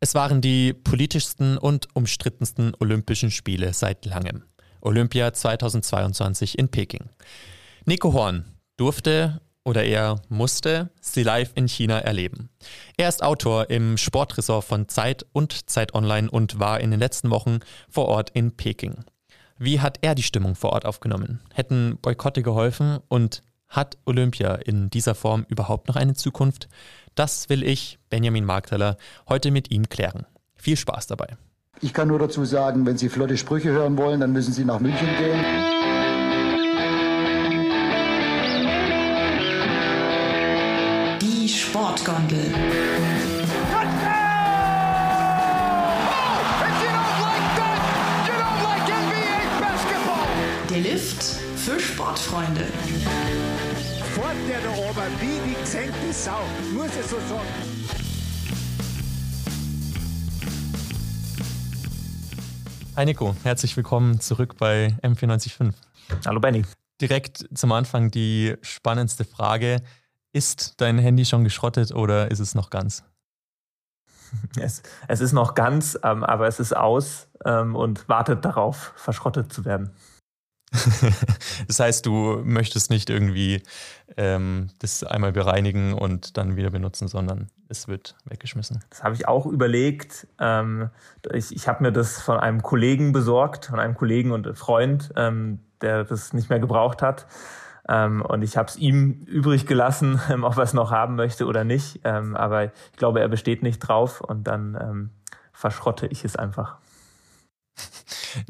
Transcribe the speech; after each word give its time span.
Es 0.00 0.14
waren 0.14 0.40
die 0.40 0.74
politischsten 0.74 1.58
und 1.58 1.88
umstrittensten 1.94 2.72
Olympischen 2.78 3.32
Spiele 3.32 3.72
seit 3.72 4.06
langem. 4.06 4.44
Olympia 4.80 5.32
2022 5.32 6.56
in 6.56 6.68
Peking. 6.68 7.08
Nico 7.84 8.12
Horn 8.12 8.44
durfte 8.76 9.40
oder 9.64 9.82
er 9.82 10.22
musste 10.28 10.90
sie 11.00 11.24
live 11.24 11.50
in 11.56 11.66
China 11.66 11.98
erleben. 11.98 12.48
Er 12.96 13.08
ist 13.08 13.24
Autor 13.24 13.70
im 13.70 13.96
Sportressort 13.96 14.64
von 14.64 14.88
Zeit 14.88 15.26
und 15.32 15.68
Zeit 15.68 15.94
Online 15.94 16.30
und 16.30 16.60
war 16.60 16.78
in 16.78 16.92
den 16.92 17.00
letzten 17.00 17.30
Wochen 17.30 17.58
vor 17.90 18.06
Ort 18.06 18.30
in 18.30 18.56
Peking. 18.56 19.04
Wie 19.58 19.80
hat 19.80 19.98
er 20.02 20.14
die 20.14 20.22
Stimmung 20.22 20.54
vor 20.54 20.74
Ort 20.74 20.86
aufgenommen? 20.86 21.40
Hätten 21.52 21.98
Boykotte 22.00 22.42
geholfen 22.42 22.98
und 23.08 23.42
hat 23.68 23.98
Olympia 24.06 24.54
in 24.54 24.90
dieser 24.90 25.16
Form 25.16 25.44
überhaupt 25.48 25.88
noch 25.88 25.96
eine 25.96 26.14
Zukunft? 26.14 26.68
Das 27.18 27.48
will 27.48 27.64
ich, 27.64 27.98
Benjamin 28.10 28.44
Markteller, 28.44 28.96
heute 29.28 29.50
mit 29.50 29.72
ihm 29.72 29.88
klären. 29.88 30.24
Viel 30.54 30.76
Spaß 30.76 31.08
dabei. 31.08 31.36
Ich 31.80 31.92
kann 31.92 32.06
nur 32.06 32.20
dazu 32.20 32.44
sagen, 32.44 32.86
wenn 32.86 32.96
Sie 32.96 33.08
flotte 33.08 33.36
Sprüche 33.36 33.70
hören 33.70 33.98
wollen, 33.98 34.20
dann 34.20 34.32
müssen 34.32 34.52
Sie 34.52 34.64
nach 34.64 34.78
München 34.78 35.08
gehen. 35.18 35.40
Die 41.20 41.48
Sportgondel. 41.48 42.54
Der 50.70 50.78
Lift 50.78 51.24
für 51.56 51.80
Sportfreunde 51.80 52.64
fährt 54.08 54.36
der 54.48 54.60
da 54.60 54.70
oben 54.70 55.20
wie 55.20 55.50
die 55.50 55.60
gesenkte 55.60 56.12
Sau. 56.12 56.40
Muss 56.74 56.96
ich 56.96 57.06
so 57.06 57.16
sagen. 57.28 57.48
Hi 62.96 63.04
Nico, 63.04 63.36
herzlich 63.44 63.76
willkommen 63.76 64.20
zurück 64.20 64.56
bei 64.58 64.96
M495. 65.02 65.72
Hallo 66.26 66.40
Benny. 66.40 66.64
Direkt 67.00 67.46
zum 67.54 67.70
Anfang 67.72 68.10
die 68.10 68.56
spannendste 68.62 69.24
Frage. 69.24 69.82
Ist 70.32 70.80
dein 70.80 70.98
Handy 70.98 71.24
schon 71.24 71.44
geschrottet 71.44 71.92
oder 71.94 72.30
ist 72.30 72.40
es 72.40 72.54
noch 72.54 72.70
ganz? 72.70 73.04
Es, 74.60 74.82
es 75.06 75.20
ist 75.22 75.32
noch 75.32 75.54
ganz, 75.54 75.98
ähm, 76.02 76.22
aber 76.22 76.48
es 76.48 76.60
ist 76.60 76.76
aus 76.76 77.28
ähm, 77.46 77.74
und 77.74 78.10
wartet 78.10 78.44
darauf, 78.44 78.92
verschrottet 78.94 79.50
zu 79.50 79.64
werden. 79.64 79.90
das 81.66 81.80
heißt, 81.80 82.04
du 82.04 82.42
möchtest 82.44 82.90
nicht 82.90 83.08
irgendwie 83.08 83.62
ähm, 84.16 84.68
das 84.80 85.02
einmal 85.02 85.32
bereinigen 85.32 85.94
und 85.94 86.36
dann 86.36 86.56
wieder 86.56 86.70
benutzen, 86.70 87.08
sondern 87.08 87.48
es 87.68 87.88
wird 87.88 88.16
weggeschmissen. 88.26 88.84
Das 88.90 89.02
habe 89.02 89.14
ich 89.14 89.26
auch 89.26 89.46
überlegt. 89.46 90.26
Ähm, 90.38 90.90
ich 91.32 91.54
ich 91.54 91.68
habe 91.68 91.82
mir 91.82 91.92
das 91.92 92.20
von 92.20 92.38
einem 92.38 92.62
Kollegen 92.62 93.12
besorgt, 93.12 93.66
von 93.66 93.80
einem 93.80 93.94
Kollegen 93.94 94.32
und 94.32 94.56
Freund, 94.58 95.10
ähm, 95.16 95.60
der 95.80 96.04
das 96.04 96.32
nicht 96.32 96.50
mehr 96.50 96.60
gebraucht 96.60 97.02
hat. 97.02 97.26
Ähm, 97.88 98.20
und 98.20 98.42
ich 98.42 98.58
habe 98.58 98.68
es 98.68 98.76
ihm 98.76 99.22
übrig 99.26 99.66
gelassen, 99.66 100.20
ähm, 100.30 100.44
ob 100.44 100.56
er 100.58 100.64
es 100.64 100.74
noch 100.74 100.90
haben 100.90 101.16
möchte 101.16 101.46
oder 101.46 101.64
nicht. 101.64 102.00
Ähm, 102.04 102.36
aber 102.36 102.64
ich 102.64 102.96
glaube, 102.96 103.20
er 103.20 103.28
besteht 103.28 103.62
nicht 103.62 103.78
drauf 103.78 104.20
und 104.20 104.44
dann 104.44 105.10
verschrotte 105.52 106.06
ich 106.06 106.24
es 106.24 106.36
einfach. 106.36 106.78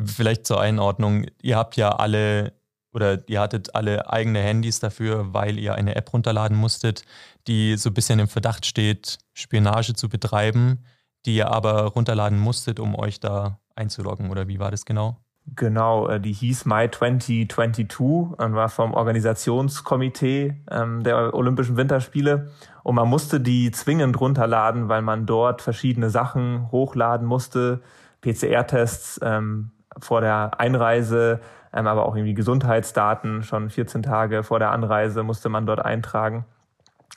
Vielleicht 0.05 0.47
zur 0.47 0.61
Einordnung, 0.61 1.27
ihr 1.43 1.57
habt 1.57 1.77
ja 1.77 1.91
alle 1.91 2.53
oder 2.93 3.29
ihr 3.29 3.41
hattet 3.41 3.75
alle 3.75 4.11
eigene 4.11 4.41
Handys 4.41 4.81
dafür, 4.81 5.33
weil 5.33 5.59
ihr 5.59 5.75
eine 5.75 5.95
App 5.95 6.13
runterladen 6.13 6.57
musstet, 6.57 7.03
die 7.47 7.77
so 7.77 7.91
ein 7.91 7.95
bisschen 7.95 8.19
im 8.19 8.29
Verdacht 8.29 8.67
steht, 8.67 9.19
Spionage 9.35 9.95
zu 9.95 10.09
betreiben, 10.09 10.85
die 11.27 11.37
ihr 11.37 11.51
aber 11.51 11.83
runterladen 11.85 12.39
musstet, 12.39 12.81
um 12.81 12.95
euch 12.95 13.21
da 13.21 13.61
einzuloggen. 13.77 14.31
Oder 14.31 14.49
wie 14.49 14.59
war 14.59 14.71
das 14.71 14.85
genau? 14.85 15.17
Genau, 15.57 16.09
äh, 16.09 16.21
die 16.21 16.33
hieß 16.33 16.67
My 16.67 16.91
2022 16.91 18.37
und 18.37 18.55
war 18.55 18.69
vom 18.69 18.95
Organisationskomitee 18.95 20.57
ähm, 20.71 21.03
der 21.03 21.35
Olympischen 21.35 21.77
Winterspiele. 21.77 22.51
Und 22.83 22.95
man 22.95 23.09
musste 23.09 23.41
die 23.41 23.71
zwingend 23.71 24.21
runterladen, 24.21 24.89
weil 24.89 25.03
man 25.03 25.27
dort 25.27 25.63
verschiedene 25.63 26.11
Sachen 26.11 26.71
hochladen 26.71 27.27
musste, 27.27 27.81
PCR-Tests 28.21 29.21
ähm, 29.23 29.71
vor 30.01 30.21
der 30.21 30.59
Einreise, 30.59 31.41
ähm, 31.73 31.87
aber 31.87 32.07
auch 32.07 32.15
irgendwie 32.15 32.35
Gesundheitsdaten. 32.35 33.43
Schon 33.43 33.71
14 33.71 34.03
Tage 34.03 34.43
vor 34.43 34.59
der 34.59 34.71
Anreise 34.71 35.23
musste 35.23 35.49
man 35.49 35.67
dort 35.67 35.85
eintragen. 35.85 36.45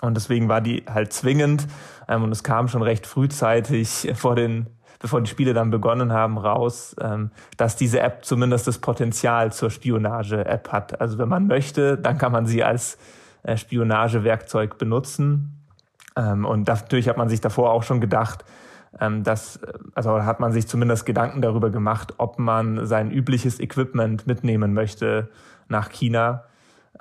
Und 0.01 0.15
deswegen 0.15 0.49
war 0.49 0.61
die 0.61 0.83
halt 0.91 1.13
zwingend. 1.13 1.67
Ähm, 2.07 2.23
und 2.23 2.31
es 2.31 2.43
kam 2.43 2.67
schon 2.67 2.81
recht 2.81 3.07
frühzeitig 3.07 4.11
vor 4.15 4.35
den, 4.35 4.67
bevor 4.99 5.21
die 5.21 5.29
Spiele 5.29 5.53
dann 5.53 5.71
begonnen 5.71 6.11
haben, 6.11 6.37
raus, 6.37 6.95
ähm, 7.01 7.31
dass 7.57 7.75
diese 7.75 7.99
App 7.99 8.25
zumindest 8.25 8.67
das 8.67 8.79
Potenzial 8.79 9.53
zur 9.53 9.69
Spionage-App 9.69 10.71
hat. 10.71 10.99
Also 10.99 11.17
wenn 11.17 11.29
man 11.29 11.47
möchte, 11.47 11.97
dann 11.97 12.17
kann 12.17 12.31
man 12.31 12.45
sie 12.45 12.63
als 12.63 12.97
äh, 13.43 13.57
Spionagewerkzeug 13.57 14.77
benutzen. 14.77 15.57
Und 16.13 16.67
natürlich 16.67 17.07
hat 17.07 17.15
man 17.15 17.29
sich 17.29 17.39
davor 17.39 17.71
auch 17.71 17.83
schon 17.83 18.01
gedacht, 18.01 18.43
das, 18.99 19.59
also 19.95 20.23
hat 20.25 20.41
man 20.41 20.51
sich 20.51 20.67
zumindest 20.67 21.05
Gedanken 21.05 21.41
darüber 21.41 21.69
gemacht, 21.69 22.15
ob 22.17 22.39
man 22.39 22.85
sein 22.85 23.09
übliches 23.09 23.59
Equipment 23.59 24.27
mitnehmen 24.27 24.73
möchte 24.73 25.29
nach 25.69 25.89
China, 25.89 26.43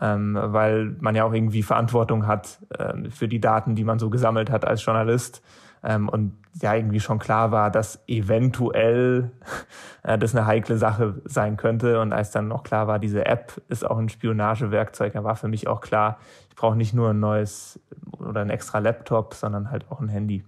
ähm, 0.00 0.38
weil 0.40 0.96
man 1.00 1.14
ja 1.14 1.24
auch 1.24 1.32
irgendwie 1.32 1.62
Verantwortung 1.62 2.26
hat 2.26 2.60
ähm, 2.78 3.10
für 3.10 3.28
die 3.28 3.40
Daten, 3.40 3.74
die 3.74 3.84
man 3.84 3.98
so 3.98 4.08
gesammelt 4.08 4.50
hat 4.50 4.64
als 4.64 4.84
Journalist. 4.84 5.42
Ähm, 5.82 6.08
und 6.08 6.36
ja, 6.60 6.74
irgendwie 6.74 7.00
schon 7.00 7.18
klar 7.18 7.52
war, 7.52 7.70
dass 7.70 8.02
eventuell 8.06 9.30
äh, 10.02 10.18
das 10.18 10.34
eine 10.34 10.46
heikle 10.46 10.76
Sache 10.76 11.20
sein 11.24 11.56
könnte. 11.56 12.00
Und 12.00 12.12
als 12.12 12.30
dann 12.30 12.48
noch 12.48 12.62
klar 12.62 12.86
war, 12.86 12.98
diese 12.98 13.26
App 13.26 13.60
ist 13.68 13.84
auch 13.84 13.98
ein 13.98 14.08
Spionagewerkzeug, 14.08 15.12
da 15.12 15.24
war 15.24 15.36
für 15.36 15.48
mich 15.48 15.68
auch 15.68 15.80
klar, 15.80 16.18
ich 16.48 16.56
brauche 16.56 16.76
nicht 16.76 16.94
nur 16.94 17.10
ein 17.10 17.20
neues 17.20 17.80
oder 18.18 18.42
ein 18.42 18.50
extra 18.50 18.78
Laptop, 18.78 19.34
sondern 19.34 19.70
halt 19.70 19.90
auch 19.90 20.00
ein 20.00 20.08
Handy. 20.08 20.44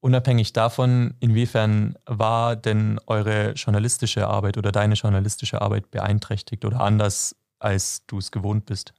Unabhängig 0.00 0.52
davon, 0.52 1.14
inwiefern 1.18 1.96
war 2.06 2.54
denn 2.54 3.00
eure 3.08 3.52
journalistische 3.54 4.28
Arbeit 4.28 4.56
oder 4.56 4.70
deine 4.70 4.94
journalistische 4.94 5.60
Arbeit 5.60 5.90
beeinträchtigt 5.90 6.64
oder 6.64 6.80
anders, 6.80 7.34
als 7.58 8.06
du 8.06 8.18
es 8.18 8.30
gewohnt 8.30 8.66
bist? 8.66 8.94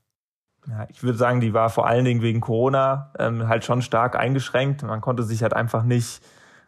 Ja, 0.67 0.85
ich 0.89 1.01
würde 1.01 1.17
sagen, 1.17 1.39
die 1.39 1.53
war 1.53 1.69
vor 1.69 1.87
allen 1.87 2.03
Dingen 2.03 2.21
wegen 2.21 2.41
Corona 2.41 3.13
ähm, 3.17 3.47
halt 3.47 3.63
schon 3.63 3.81
stark 3.81 4.17
eingeschränkt. 4.17 4.83
Man 4.83 4.99
konnte 4.99 5.23
sich 5.23 5.41
halt 5.41 5.53
einfach 5.53 5.83
nicht 5.83 6.21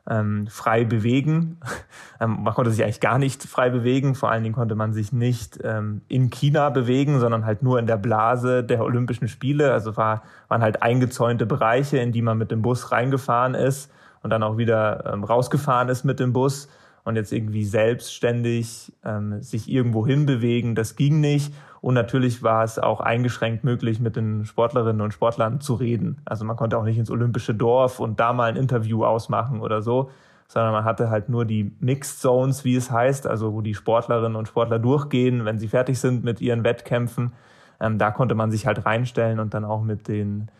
ähm, 0.09 0.48
frei 0.48 0.86
bewegen. 0.86 1.59
ähm, 2.22 2.44
man 2.44 2.53
konnte 2.53 2.72
sich 2.72 2.84
eigentlich 2.86 3.02
gar 3.02 3.18
nicht 3.18 3.44
frei 3.44 3.69
bewegen. 3.69 4.16
Vor 4.16 4.31
allen 4.31 4.44
Dingen 4.44 4.56
konnte 4.56 4.75
man 4.75 4.94
sich 4.94 5.12
nicht 5.12 5.59
ähm, 5.62 6.03
in 6.08 6.30
China 6.30 6.69
bewegen, 6.69 7.19
sondern 7.19 7.46
halt 7.46 7.63
nur 7.63 7.80
in 7.80 7.86
der 7.86 7.98
Blase 7.98 8.63
der 8.63 8.81
Olympischen 8.81 9.28
Spiele. 9.28 9.74
Also 9.74 9.98
war, 9.98 10.24
waren 10.48 10.62
halt 10.62 10.81
eingezäunte 10.81 11.46
Bereiche, 11.46 11.98
in 11.98 12.13
die 12.13 12.22
man 12.22 12.38
mit 12.38 12.50
dem 12.50 12.62
Bus 12.62 12.94
reingefahren 12.94 13.56
ist 13.56 13.92
und 14.24 14.30
dann 14.30 14.44
auch 14.44 14.58
wieder 14.58 15.12
ähm, 15.12 15.24
rausgefahren 15.24 15.90
ist 15.90 16.04
mit 16.04 16.20
dem 16.20 16.34
Bus 16.34 16.70
und 17.04 17.16
jetzt 17.16 17.34
irgendwie 17.34 17.66
selbstständig 17.66 18.94
ähm, 19.04 19.42
sich 19.42 19.70
irgendwo 19.70 20.06
hinbewegen, 20.06 20.76
das 20.76 20.96
ging 20.96 21.20
nicht. 21.20 21.54
Und 21.82 21.96
natürlich 21.96 22.44
war 22.44 22.64
es 22.64 22.78
auch 22.78 23.02
eingeschränkt 23.02 23.64
möglich, 23.64 24.00
mit 24.00 24.16
den 24.16 24.46
Sportlerinnen 24.46 25.02
und 25.02 25.14
Sportlern 25.14 25.62
zu 25.62 25.74
reden. 25.74 26.22
Also 26.26 26.46
man 26.46 26.56
konnte 26.56 26.78
auch 26.78 26.84
nicht 26.84 27.00
ins 27.00 27.10
olympische 27.10 27.56
Dorf 27.56 28.00
und 28.00 28.20
da 28.20 28.34
mal 28.34 28.52
ein 28.52 28.56
Interview 28.56 29.04
ausmachen 29.04 29.62
oder 29.62 29.81
so, 29.81 30.12
sondern 30.48 30.74
man 30.74 30.84
hatte 30.84 31.10
halt 31.10 31.30
nur 31.30 31.46
die 31.46 31.76
Mixed 31.80 32.22
Zones, 32.22 32.64
wie 32.66 32.76
es 32.76 32.92
heißt, 32.92 33.26
also 33.26 33.54
wo 33.54 33.62
die 33.62 33.74
Sportlerinnen 33.74 34.36
und 34.36 34.48
Sportler 34.48 34.78
durchgehen, 34.78 35.44
wenn 35.46 35.58
sie 35.58 35.68
fertig 35.68 36.00
sind 36.00 36.24
mit 36.24 36.40
ihren 36.40 36.64
Wettkämpfen. 36.64 37.34
Ähm, 37.80 37.98
da 37.98 38.12
konnte 38.12 38.36
man 38.36 38.52
sich 38.52 38.68
halt 38.68 38.86
reinstellen 38.86 39.40
und 39.40 39.56
dann 39.56 39.66
auch 39.66 39.81
mit 39.81 40.08
den 40.08 40.52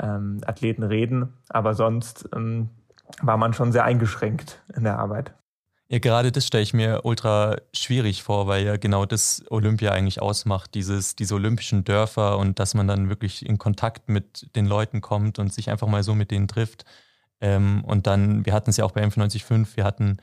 ähm, 0.00 0.40
Athleten 0.46 0.82
reden. 0.82 1.34
Aber 1.50 1.74
sonst 1.74 2.26
ähm, 2.34 2.70
war 3.20 3.36
man 3.36 3.52
schon 3.52 3.72
sehr 3.72 3.84
eingeschränkt 3.84 4.60
in 4.74 4.84
der 4.84 4.98
Arbeit. 4.98 5.32
Ja, 5.92 5.98
gerade 5.98 6.30
das 6.30 6.46
stelle 6.46 6.62
ich 6.62 6.72
mir 6.72 7.00
ultra 7.04 7.56
schwierig 7.74 8.22
vor, 8.22 8.46
weil 8.46 8.64
ja 8.64 8.76
genau 8.76 9.06
das 9.06 9.42
Olympia 9.50 9.90
eigentlich 9.90 10.22
ausmacht, 10.22 10.74
dieses, 10.74 11.16
diese 11.16 11.34
olympischen 11.34 11.82
Dörfer 11.82 12.38
und 12.38 12.60
dass 12.60 12.74
man 12.74 12.86
dann 12.86 13.08
wirklich 13.08 13.44
in 13.44 13.58
Kontakt 13.58 14.08
mit 14.08 14.54
den 14.54 14.66
Leuten 14.66 15.00
kommt 15.00 15.40
und 15.40 15.52
sich 15.52 15.68
einfach 15.68 15.88
mal 15.88 16.04
so 16.04 16.14
mit 16.14 16.30
denen 16.30 16.46
trifft. 16.46 16.84
Ähm, 17.40 17.82
und 17.84 18.06
dann, 18.06 18.46
wir 18.46 18.52
hatten 18.52 18.70
es 18.70 18.76
ja 18.76 18.84
auch 18.84 18.92
bei 18.92 19.02
M945, 19.02 19.76
wir 19.76 19.82
hatten 19.82 20.18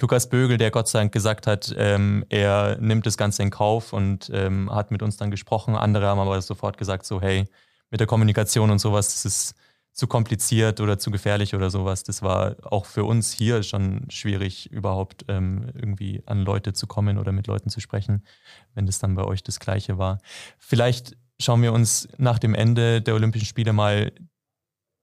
Lukas 0.00 0.30
Bögel, 0.30 0.56
der 0.56 0.70
Gott 0.70 0.88
sei 0.88 1.00
Dank 1.00 1.12
gesagt 1.12 1.46
hat, 1.46 1.74
ähm, 1.76 2.24
er 2.30 2.78
nimmt 2.80 3.04
das 3.04 3.18
Ganze 3.18 3.42
in 3.42 3.50
Kauf 3.50 3.92
und 3.92 4.30
ähm, 4.32 4.74
hat 4.74 4.90
mit 4.90 5.02
uns 5.02 5.18
dann 5.18 5.30
gesprochen. 5.30 5.76
Andere 5.76 6.06
haben 6.06 6.20
aber 6.20 6.40
sofort 6.40 6.78
gesagt, 6.78 7.04
so 7.04 7.20
hey, 7.20 7.44
mit 7.90 8.00
der 8.00 8.06
Kommunikation 8.06 8.70
und 8.70 8.78
sowas, 8.78 9.08
das 9.08 9.26
ist 9.26 9.54
zu 10.00 10.06
kompliziert 10.06 10.80
oder 10.80 10.98
zu 10.98 11.10
gefährlich 11.10 11.54
oder 11.54 11.68
sowas. 11.68 12.04
Das 12.04 12.22
war 12.22 12.56
auch 12.62 12.86
für 12.86 13.04
uns 13.04 13.32
hier 13.32 13.62
schon 13.62 14.06
schwierig, 14.08 14.72
überhaupt 14.72 15.26
ähm, 15.28 15.66
irgendwie 15.74 16.22
an 16.24 16.40
Leute 16.40 16.72
zu 16.72 16.86
kommen 16.86 17.18
oder 17.18 17.32
mit 17.32 17.46
Leuten 17.46 17.68
zu 17.68 17.80
sprechen, 17.80 18.24
wenn 18.72 18.86
das 18.86 18.98
dann 18.98 19.14
bei 19.14 19.24
euch 19.24 19.42
das 19.42 19.60
Gleiche 19.60 19.98
war. 19.98 20.16
Vielleicht 20.58 21.18
schauen 21.38 21.60
wir 21.60 21.74
uns 21.74 22.08
nach 22.16 22.38
dem 22.38 22.54
Ende 22.54 23.02
der 23.02 23.14
Olympischen 23.14 23.44
Spiele 23.44 23.74
mal 23.74 24.10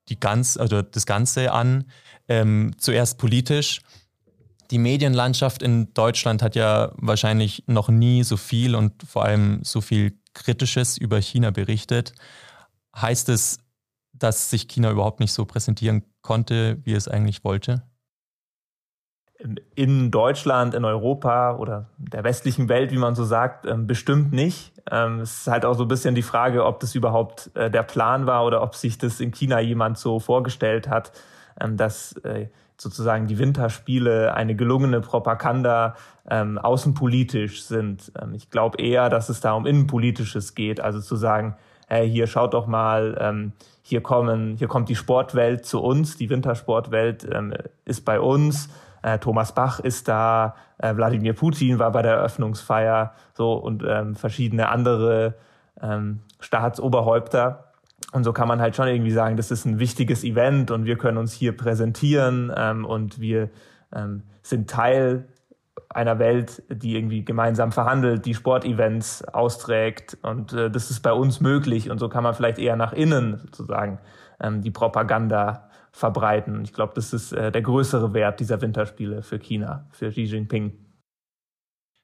die 0.10 0.20
ganz, 0.20 0.58
also 0.58 0.82
das 0.82 1.06
Ganze 1.06 1.52
an. 1.52 1.84
Ähm, 2.28 2.72
zuerst 2.80 3.20
politisch. 3.20 3.82
Die 4.72 4.80
Medienlandschaft 4.80 5.62
in 5.62 5.94
Deutschland 5.94 6.42
hat 6.42 6.56
ja 6.56 6.92
wahrscheinlich 6.96 7.66
noch 7.68 7.90
nie 7.90 8.24
so 8.24 8.36
viel 8.36 8.74
und 8.74 9.04
vor 9.04 9.26
allem 9.26 9.64
so 9.64 9.80
viel 9.80 10.18
Kritisches 10.34 10.98
über 10.98 11.22
China 11.22 11.52
berichtet. 11.52 12.14
Heißt 12.96 13.30
es, 13.30 13.60
dass 14.20 14.50
sich 14.50 14.68
China 14.68 14.92
überhaupt 14.92 15.20
nicht 15.20 15.34
so 15.34 15.46
präsentieren 15.46 16.04
konnte, 16.22 16.80
wie 16.84 16.94
es 16.94 17.08
eigentlich 17.08 17.44
wollte? 17.44 17.84
in 19.76 20.10
Deutschland, 20.10 20.74
in 20.74 20.84
Europa 20.84 21.56
oder 21.58 21.90
der 21.98 22.24
westlichen 22.24 22.70
Welt, 22.70 22.92
wie 22.92 22.98
man 22.98 23.16
so 23.16 23.24
sagt, 23.24 23.66
ähm, 23.66 23.86
bestimmt 23.86 24.34
nicht. 24.34 24.74
Ähm, 24.90 25.20
es 25.20 25.42
ist 25.42 25.48
halt 25.48 25.64
auch 25.64 25.76
so 25.76 25.84
ein 25.84 25.88
bisschen 25.88 26.16
die 26.16 26.24
Frage, 26.24 26.66
ob 26.66 26.80
das 26.80 26.96
überhaupt 26.96 27.52
äh, 27.56 27.70
der 27.70 27.84
Plan 27.84 28.26
war 28.26 28.46
oder 28.46 28.64
ob 28.64 28.76
sich 28.76 28.98
das 28.98 29.20
in 29.20 29.32
China 29.32 29.60
jemand 29.60 29.98
so 30.00 30.20
vorgestellt 30.20 30.90
hat, 30.90 31.12
ähm, 31.62 31.78
dass 31.78 32.14
äh, 32.24 32.48
sozusagen 32.78 33.28
die 33.28 33.38
Winterspiele 33.38 34.34
eine 34.34 34.56
gelungene 34.56 35.02
Propaganda 35.02 35.96
außenpolitisch 36.30 37.64
sind. 37.64 38.12
Ich 38.34 38.50
glaube 38.50 38.82
eher, 38.82 39.10
dass 39.10 39.30
es 39.30 39.40
da 39.40 39.54
um 39.54 39.66
Innenpolitisches 39.66 40.56
geht, 40.56 40.82
also 40.82 41.00
zu 41.00 41.16
sagen, 41.16 41.56
hey, 41.88 42.08
hier 42.08 42.28
schaut 42.28 42.54
doch 42.54 42.68
mal, 42.68 43.54
hier 43.88 44.02
kommen, 44.02 44.58
hier 44.58 44.68
kommt 44.68 44.90
die 44.90 44.96
Sportwelt 44.96 45.66
zu 45.66 45.82
uns, 45.82 46.18
die 46.18 46.30
Wintersportwelt 46.30 47.28
ist 47.86 48.06
bei 48.06 48.20
uns 48.20 48.70
äh, 49.08 49.20
Thomas 49.20 49.54
Bach 49.54 49.80
ist 49.80 50.08
da, 50.08 50.56
äh, 50.78 50.96
Wladimir 50.96 51.34
Putin 51.34 51.80
war 51.80 51.92
bei 51.92 52.02
der 52.02 52.16
Eröffnungsfeier, 52.16 53.14
so 53.34 53.54
und 53.54 53.84
ähm, 53.88 54.16
verschiedene 54.16 54.70
andere 54.70 55.36
ähm, 55.82 56.22
Staatsoberhäupter. 56.40 57.72
Und 58.12 58.24
so 58.24 58.34
kann 58.34 58.48
man 58.48 58.62
halt 58.62 58.76
schon 58.76 58.88
irgendwie 58.88 59.12
sagen, 59.12 59.38
das 59.38 59.52
ist 59.52 59.66
ein 59.66 59.80
wichtiges 59.80 60.24
Event 60.24 60.72
und 60.72 60.86
wir 60.86 60.98
können 60.98 61.18
uns 61.18 61.34
hier 61.34 61.56
präsentieren 61.56 62.52
ähm, 62.56 62.86
und 62.86 63.20
wir 63.20 63.50
ähm, 63.94 64.24
sind 64.42 64.70
Teil 64.70 65.28
einer 65.90 66.20
Welt, 66.20 66.64
die 66.70 66.96
irgendwie 66.96 67.24
gemeinsam 67.24 67.72
verhandelt, 67.72 68.26
die 68.26 68.34
Sportevents 68.34 69.24
austrägt 69.24 70.18
und 70.22 70.54
äh, 70.54 70.70
das 70.70 70.92
ist 70.92 71.02
bei 71.02 71.14
uns 71.14 71.40
möglich 71.40 71.90
und 71.90 72.00
so 72.00 72.10
kann 72.10 72.24
man 72.24 72.34
vielleicht 72.34 72.60
eher 72.60 72.76
nach 72.76 72.94
innen 72.94 73.38
sozusagen 73.38 74.00
ähm, 74.40 74.62
die 74.62 74.72
Propaganda 74.72 75.70
verbreiten. 75.92 76.62
Ich 76.64 76.74
glaube, 76.74 76.94
das 76.96 77.14
ist 77.14 77.32
äh, 77.32 77.52
der 77.52 77.62
größere 77.62 78.14
Wert 78.14 78.40
dieser 78.40 78.62
Winterspiele 78.62 79.24
für 79.24 79.40
China, 79.40 79.86
für 79.92 80.10
Xi 80.10 80.24
Jinping. 80.24 80.74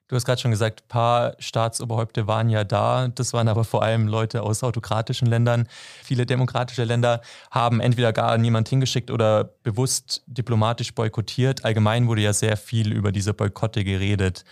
Du 0.06 0.16
hast 0.16 0.26
gerade 0.26 0.40
schon 0.40 0.50
gesagt, 0.50 0.82
ein 0.82 0.88
paar 0.88 1.34
Staatsoberhäupte 1.38 2.26
waren 2.26 2.50
ja 2.50 2.62
da. 2.64 3.08
Das 3.08 3.32
waren 3.32 3.48
aber 3.48 3.64
vor 3.64 3.82
allem 3.82 4.06
Leute 4.06 4.42
aus 4.42 4.62
autokratischen 4.62 5.26
Ländern. 5.26 5.66
Viele 6.02 6.26
demokratische 6.26 6.84
Länder 6.84 7.22
haben 7.50 7.80
entweder 7.80 8.12
gar 8.12 8.36
niemand 8.36 8.68
hingeschickt 8.68 9.10
oder 9.10 9.44
bewusst 9.62 10.22
diplomatisch 10.26 10.94
boykottiert. 10.94 11.64
Allgemein 11.64 12.06
wurde 12.06 12.20
ja 12.20 12.34
sehr 12.34 12.58
viel 12.58 12.92
über 12.92 13.12
diese 13.12 13.32
Boykotte 13.32 13.82
geredet. 13.82 14.44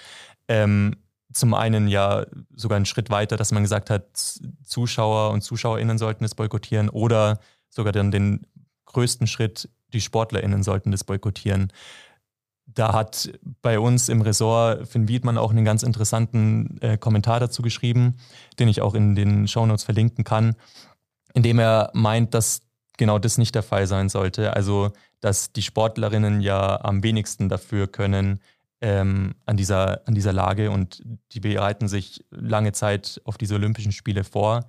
Ähm, 0.48 0.96
zum 1.34 1.52
einen 1.54 1.86
ja 1.88 2.24
sogar 2.54 2.76
einen 2.76 2.86
Schritt 2.86 3.10
weiter, 3.10 3.36
dass 3.36 3.52
man 3.52 3.62
gesagt 3.62 3.90
hat, 3.90 4.04
Zuschauer 4.64 5.30
und 5.30 5.42
Zuschauerinnen 5.42 5.98
sollten 5.98 6.24
es 6.24 6.34
boykottieren 6.34 6.88
oder 6.88 7.38
sogar 7.68 7.92
dann 7.92 8.10
den 8.10 8.46
größten 8.86 9.26
Schritt, 9.26 9.68
die 9.92 10.00
SportlerInnen 10.00 10.62
sollten 10.62 10.90
das 10.90 11.04
boykottieren. 11.04 11.72
Da 12.66 12.92
hat 12.92 13.30
bei 13.60 13.78
uns 13.78 14.08
im 14.08 14.22
Ressort 14.22 14.88
Finn 14.88 15.08
Wiedmann 15.08 15.38
auch 15.38 15.50
einen 15.50 15.64
ganz 15.64 15.82
interessanten 15.82 16.78
äh, 16.80 16.96
Kommentar 16.96 17.38
dazu 17.40 17.62
geschrieben, 17.62 18.16
den 18.58 18.68
ich 18.68 18.80
auch 18.80 18.94
in 18.94 19.14
den 19.14 19.46
Shownotes 19.46 19.84
verlinken 19.84 20.24
kann, 20.24 20.56
in 21.34 21.42
dem 21.42 21.58
er 21.58 21.90
meint, 21.92 22.34
dass 22.34 22.62
genau 22.96 23.18
das 23.18 23.38
nicht 23.38 23.54
der 23.54 23.62
Fall 23.62 23.86
sein 23.86 24.08
sollte. 24.08 24.54
Also, 24.54 24.92
dass 25.20 25.52
die 25.52 25.62
Sportlerinnen 25.62 26.40
ja 26.40 26.80
am 26.82 27.02
wenigsten 27.02 27.48
dafür 27.48 27.86
können 27.86 28.40
ähm, 28.80 29.34
an, 29.46 29.56
dieser, 29.56 30.06
an 30.06 30.14
dieser 30.14 30.32
Lage 30.32 30.70
und 30.70 31.02
die 31.32 31.40
bereiten 31.40 31.88
sich 31.88 32.24
lange 32.30 32.72
Zeit 32.72 33.20
auf 33.24 33.38
diese 33.38 33.54
Olympischen 33.54 33.92
Spiele 33.92 34.24
vor. 34.24 34.66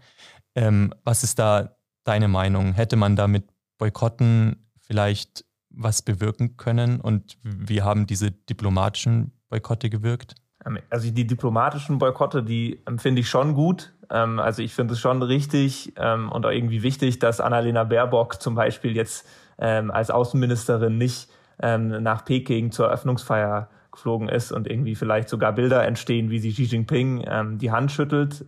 Ähm, 0.56 0.94
was 1.04 1.24
ist 1.24 1.40
da 1.40 1.76
deine 2.04 2.28
Meinung? 2.28 2.74
Hätte 2.74 2.96
man 2.96 3.16
da 3.16 3.28
mit 3.28 3.46
Boykotten 3.78 4.68
vielleicht 4.80 5.46
was 5.74 6.02
bewirken 6.02 6.58
können 6.58 7.02
und 7.02 7.38
wie 7.44 7.82
haben 7.82 8.06
diese 8.06 8.32
diplomatischen 8.32 9.32
Boykotte 9.50 9.90
gewirkt? 9.90 10.36
Ähm, 10.66 10.80
also 10.90 11.12
die 11.12 11.28
diplomatischen 11.28 11.98
Boykotte, 11.98 12.44
die 12.44 12.80
finde 12.98 13.22
ich 13.22 13.30
schon 13.30 13.54
gut. 13.54 13.94
Ähm, 14.10 14.40
also 14.40 14.62
ich 14.62 14.74
finde 14.74 14.94
es 14.94 15.00
schon 15.00 15.22
richtig 15.22 15.94
ähm, 15.98 16.32
und 16.32 16.46
auch 16.46 16.52
irgendwie 16.52 16.84
wichtig, 16.84 17.20
dass 17.20 17.42
Annalena 17.42 17.84
Baerbock 17.84 18.42
zum 18.42 18.56
Beispiel 18.56 18.96
jetzt 18.96 19.28
als 19.56 20.10
Außenministerin 20.10 20.98
nicht 20.98 21.30
nach 21.60 22.26
Peking 22.26 22.72
zur 22.72 22.88
Eröffnungsfeier 22.88 23.70
geflogen 23.92 24.28
ist 24.28 24.52
und 24.52 24.68
irgendwie 24.68 24.96
vielleicht 24.96 25.30
sogar 25.30 25.54
Bilder 25.54 25.86
entstehen, 25.86 26.32
wie 26.32 26.40
sie 26.40 26.52
Xi 26.52 26.64
Jinping 26.64 27.24
die 27.60 27.72
Hand 27.72 27.92
schüttelt. 27.92 28.44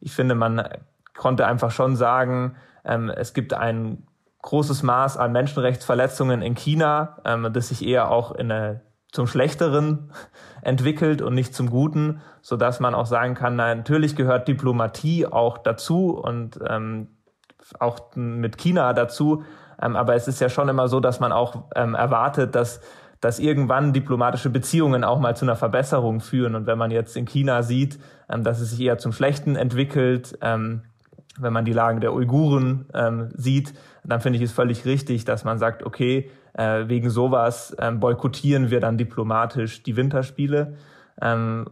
Ich 0.00 0.12
finde, 0.12 0.34
man 0.34 0.66
konnte 1.14 1.46
einfach 1.46 1.70
schon 1.70 1.94
sagen, 1.94 2.56
es 2.82 3.34
gibt 3.34 3.52
einen 3.52 4.06
großes 4.44 4.82
Maß 4.82 5.16
an 5.16 5.32
Menschenrechtsverletzungen 5.32 6.42
in 6.42 6.54
China, 6.54 7.16
ähm, 7.24 7.48
das 7.52 7.68
sich 7.68 7.84
eher 7.84 8.10
auch 8.10 8.32
in 8.32 8.52
eine, 8.52 8.82
zum 9.10 9.26
Schlechteren 9.26 10.12
entwickelt 10.62 11.22
und 11.22 11.34
nicht 11.34 11.54
zum 11.54 11.70
Guten, 11.70 12.20
so 12.42 12.56
dass 12.56 12.78
man 12.78 12.94
auch 12.94 13.06
sagen 13.06 13.34
kann, 13.34 13.56
na, 13.56 13.74
natürlich 13.74 14.16
gehört 14.16 14.46
Diplomatie 14.46 15.26
auch 15.26 15.58
dazu 15.58 16.10
und 16.10 16.60
ähm, 16.68 17.08
auch 17.80 18.14
mit 18.14 18.58
China 18.58 18.92
dazu. 18.92 19.44
Ähm, 19.80 19.96
aber 19.96 20.14
es 20.14 20.28
ist 20.28 20.40
ja 20.40 20.50
schon 20.50 20.68
immer 20.68 20.88
so, 20.88 21.00
dass 21.00 21.20
man 21.20 21.32
auch 21.32 21.70
ähm, 21.74 21.94
erwartet, 21.94 22.54
dass 22.54 22.80
dass 23.20 23.38
irgendwann 23.38 23.94
diplomatische 23.94 24.50
Beziehungen 24.50 25.02
auch 25.02 25.18
mal 25.18 25.34
zu 25.34 25.46
einer 25.46 25.56
Verbesserung 25.56 26.20
führen. 26.20 26.54
Und 26.54 26.66
wenn 26.66 26.76
man 26.76 26.90
jetzt 26.90 27.16
in 27.16 27.24
China 27.24 27.62
sieht, 27.62 27.98
ähm, 28.28 28.44
dass 28.44 28.60
es 28.60 28.72
sich 28.72 28.80
eher 28.80 28.98
zum 28.98 29.12
Schlechten 29.12 29.56
entwickelt, 29.56 30.38
ähm, 30.42 30.82
wenn 31.38 31.52
man 31.52 31.64
die 31.64 31.72
Lagen 31.72 32.00
der 32.00 32.12
Uiguren 32.12 32.86
ähm, 32.94 33.28
sieht, 33.34 33.74
dann 34.04 34.20
finde 34.20 34.38
ich 34.38 34.44
es 34.44 34.52
völlig 34.52 34.84
richtig, 34.84 35.24
dass 35.24 35.44
man 35.44 35.58
sagt, 35.58 35.84
okay, 35.84 36.30
äh, 36.54 36.88
wegen 36.88 37.10
sowas 37.10 37.74
ähm, 37.78 38.00
boykottieren 38.00 38.70
wir 38.70 38.80
dann 38.80 38.98
diplomatisch 38.98 39.82
die 39.82 39.96
Winterspiele. 39.96 40.76
Ähm, 41.20 41.66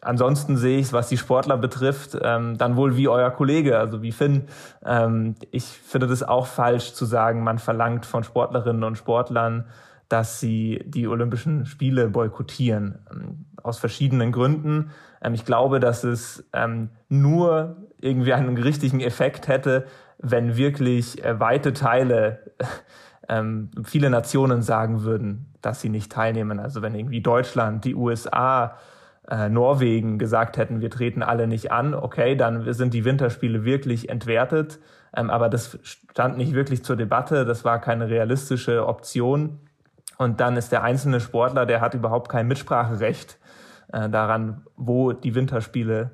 ansonsten 0.00 0.56
sehe 0.56 0.78
ich 0.78 0.86
es, 0.86 0.92
was 0.92 1.08
die 1.08 1.18
Sportler 1.18 1.58
betrifft, 1.58 2.16
ähm, 2.20 2.56
dann 2.56 2.76
wohl 2.76 2.96
wie 2.96 3.08
euer 3.08 3.30
Kollege, 3.30 3.78
also 3.78 4.02
wie 4.02 4.12
Finn. 4.12 4.44
Ähm, 4.84 5.34
ich 5.50 5.64
finde 5.64 6.06
das 6.06 6.22
auch 6.22 6.46
falsch 6.46 6.94
zu 6.94 7.04
sagen, 7.04 7.44
man 7.44 7.58
verlangt 7.58 8.06
von 8.06 8.24
Sportlerinnen 8.24 8.84
und 8.84 8.96
Sportlern, 8.96 9.66
dass 10.08 10.40
sie 10.40 10.82
die 10.86 11.08
Olympischen 11.08 11.66
Spiele 11.66 12.08
boykottieren. 12.08 12.98
Ähm, 13.10 13.46
aus 13.62 13.78
verschiedenen 13.78 14.32
Gründen. 14.32 14.90
Ähm, 15.22 15.34
ich 15.34 15.44
glaube, 15.44 15.80
dass 15.80 16.04
es 16.04 16.44
ähm, 16.52 16.90
nur 17.08 17.76
irgendwie 18.02 18.34
einen 18.34 18.58
richtigen 18.58 19.00
Effekt 19.00 19.48
hätte, 19.48 19.86
wenn 20.18 20.56
wirklich 20.56 21.24
äh, 21.24 21.40
weite 21.40 21.72
Teile, 21.72 22.40
ähm, 23.28 23.70
viele 23.84 24.10
Nationen 24.10 24.62
sagen 24.62 25.02
würden, 25.02 25.54
dass 25.62 25.80
sie 25.80 25.88
nicht 25.88 26.12
teilnehmen. 26.12 26.60
Also 26.60 26.82
wenn 26.82 26.94
irgendwie 26.94 27.22
Deutschland, 27.22 27.84
die 27.84 27.94
USA, 27.94 28.76
äh, 29.30 29.48
Norwegen 29.48 30.18
gesagt 30.18 30.56
hätten, 30.56 30.80
wir 30.80 30.90
treten 30.90 31.22
alle 31.22 31.46
nicht 31.46 31.70
an, 31.70 31.94
okay, 31.94 32.36
dann 32.36 32.72
sind 32.72 32.92
die 32.92 33.04
Winterspiele 33.04 33.64
wirklich 33.64 34.08
entwertet. 34.08 34.80
Ähm, 35.14 35.30
aber 35.30 35.48
das 35.48 35.78
stand 35.82 36.36
nicht 36.36 36.54
wirklich 36.54 36.84
zur 36.84 36.96
Debatte, 36.96 37.44
das 37.44 37.64
war 37.64 37.80
keine 37.80 38.08
realistische 38.08 38.86
Option. 38.86 39.60
Und 40.18 40.40
dann 40.40 40.56
ist 40.56 40.72
der 40.72 40.82
einzelne 40.82 41.20
Sportler, 41.20 41.66
der 41.66 41.80
hat 41.80 41.94
überhaupt 41.94 42.28
kein 42.28 42.48
Mitspracherecht 42.48 43.38
äh, 43.92 44.08
daran, 44.08 44.62
wo 44.76 45.12
die 45.12 45.34
Winterspiele 45.34 46.10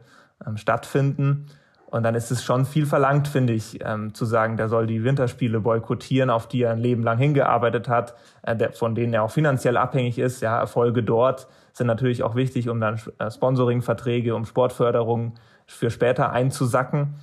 ähm, 0.47 0.57
stattfinden. 0.57 1.47
Und 1.91 2.03
dann 2.03 2.15
ist 2.15 2.31
es 2.31 2.45
schon 2.45 2.67
viel 2.67 2.85
verlangt, 2.85 3.29
finde 3.29 3.55
ich, 3.55 3.79
ähm, 3.83 4.13
zu 4.13 4.27
sagen, 4.27 4.59
der 4.59 4.69
soll 4.69 4.87
die 4.87 5.05
Winterspiele 5.05 5.61
boykottieren, 5.61 6.29
auf 6.29 6.47
die 6.47 6.63
er 6.63 6.73
ein 6.73 6.79
Leben 6.79 7.03
lang 7.03 7.17
hingearbeitet 7.17 7.89
hat, 7.89 8.15
äh, 8.43 8.55
der, 8.55 8.73
von 8.73 8.95
denen 8.95 9.15
er 9.15 9.23
auch 9.23 9.31
finanziell 9.31 9.79
abhängig 9.79 10.19
ist. 10.19 10.43
Ja, 10.43 10.59
Erfolge 10.59 11.03
dort 11.03 11.49
sind 11.73 11.87
natürlich 11.87 12.23
auch 12.23 12.35
wichtig, 12.35 12.69
um 12.69 12.79
dann 12.81 13.01
äh, 13.19 13.31
Sponsoringverträge, 13.31 14.35
um 14.35 14.45
Sportförderung 14.45 15.35
für 15.67 15.91
später 15.91 16.31
einzusacken. 16.31 17.15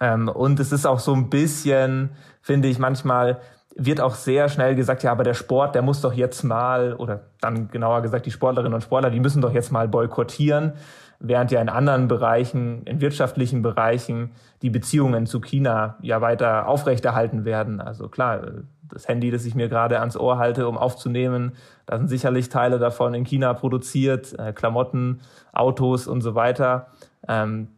Ähm, 0.00 0.28
und 0.28 0.60
es 0.60 0.70
ist 0.70 0.86
auch 0.86 1.00
so 1.00 1.12
ein 1.12 1.28
bisschen, 1.28 2.10
finde 2.40 2.68
ich, 2.68 2.78
manchmal 2.78 3.40
wird 3.74 4.00
auch 4.00 4.14
sehr 4.14 4.48
schnell 4.48 4.74
gesagt, 4.74 5.02
ja, 5.02 5.12
aber 5.12 5.24
der 5.24 5.34
Sport, 5.34 5.74
der 5.74 5.82
muss 5.82 6.00
doch 6.00 6.12
jetzt 6.12 6.42
mal, 6.42 6.94
oder 6.94 7.20
dann 7.40 7.68
genauer 7.68 8.02
gesagt, 8.02 8.26
die 8.26 8.30
Sportlerinnen 8.30 8.74
und 8.74 8.82
Sportler, 8.82 9.10
die 9.10 9.20
müssen 9.20 9.40
doch 9.40 9.52
jetzt 9.52 9.70
mal 9.70 9.88
boykottieren, 9.88 10.72
während 11.20 11.50
ja 11.50 11.60
in 11.60 11.68
anderen 11.68 12.08
Bereichen, 12.08 12.82
in 12.84 13.00
wirtschaftlichen 13.00 13.62
Bereichen, 13.62 14.30
die 14.62 14.70
Beziehungen 14.70 15.26
zu 15.26 15.40
China 15.40 15.96
ja 16.00 16.20
weiter 16.20 16.68
aufrechterhalten 16.68 17.44
werden. 17.44 17.80
Also 17.80 18.08
klar, 18.08 18.40
das 18.82 19.08
Handy, 19.08 19.30
das 19.30 19.44
ich 19.44 19.54
mir 19.54 19.68
gerade 19.68 20.00
ans 20.00 20.16
Ohr 20.16 20.38
halte, 20.38 20.68
um 20.68 20.78
aufzunehmen, 20.78 21.52
da 21.86 21.98
sind 21.98 22.08
sicherlich 22.08 22.48
Teile 22.48 22.78
davon 22.78 23.14
in 23.14 23.24
China 23.24 23.52
produziert, 23.54 24.38
äh, 24.38 24.52
Klamotten, 24.52 25.20
Autos 25.52 26.06
und 26.06 26.20
so 26.20 26.34
weiter. 26.34 26.88
Ähm, 27.26 27.68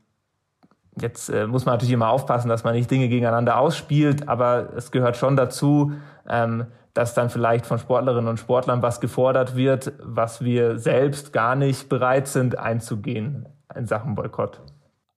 Jetzt 1.01 1.29
äh, 1.29 1.47
muss 1.47 1.65
man 1.65 1.75
natürlich 1.75 1.95
immer 1.95 2.11
aufpassen, 2.11 2.49
dass 2.49 2.65
man 2.65 2.75
nicht 2.75 2.91
Dinge 2.91 3.09
gegeneinander 3.09 3.59
ausspielt, 3.59 4.29
aber 4.29 4.71
es 4.77 4.91
gehört 4.91 5.17
schon 5.17 5.37
dazu, 5.37 5.93
ähm, 6.29 6.67
dass 6.95 7.15
dann 7.15 7.31
vielleicht 7.31 7.67
von 7.67 7.79
Sportlerinnen 7.79 8.29
und 8.29 8.39
Sportlern 8.39 8.83
was 8.83 9.01
gefordert 9.01 9.57
wird, 9.57 9.93
was 10.01 10.43
wir 10.43 10.79
selbst 10.79 11.33
gar 11.33 11.55
nicht 11.55 11.89
bereit 11.89 12.29
sind 12.29 12.59
einzugehen 12.59 13.49
in 13.75 13.87
Sachen 13.87 14.15
Boykott. 14.15 14.61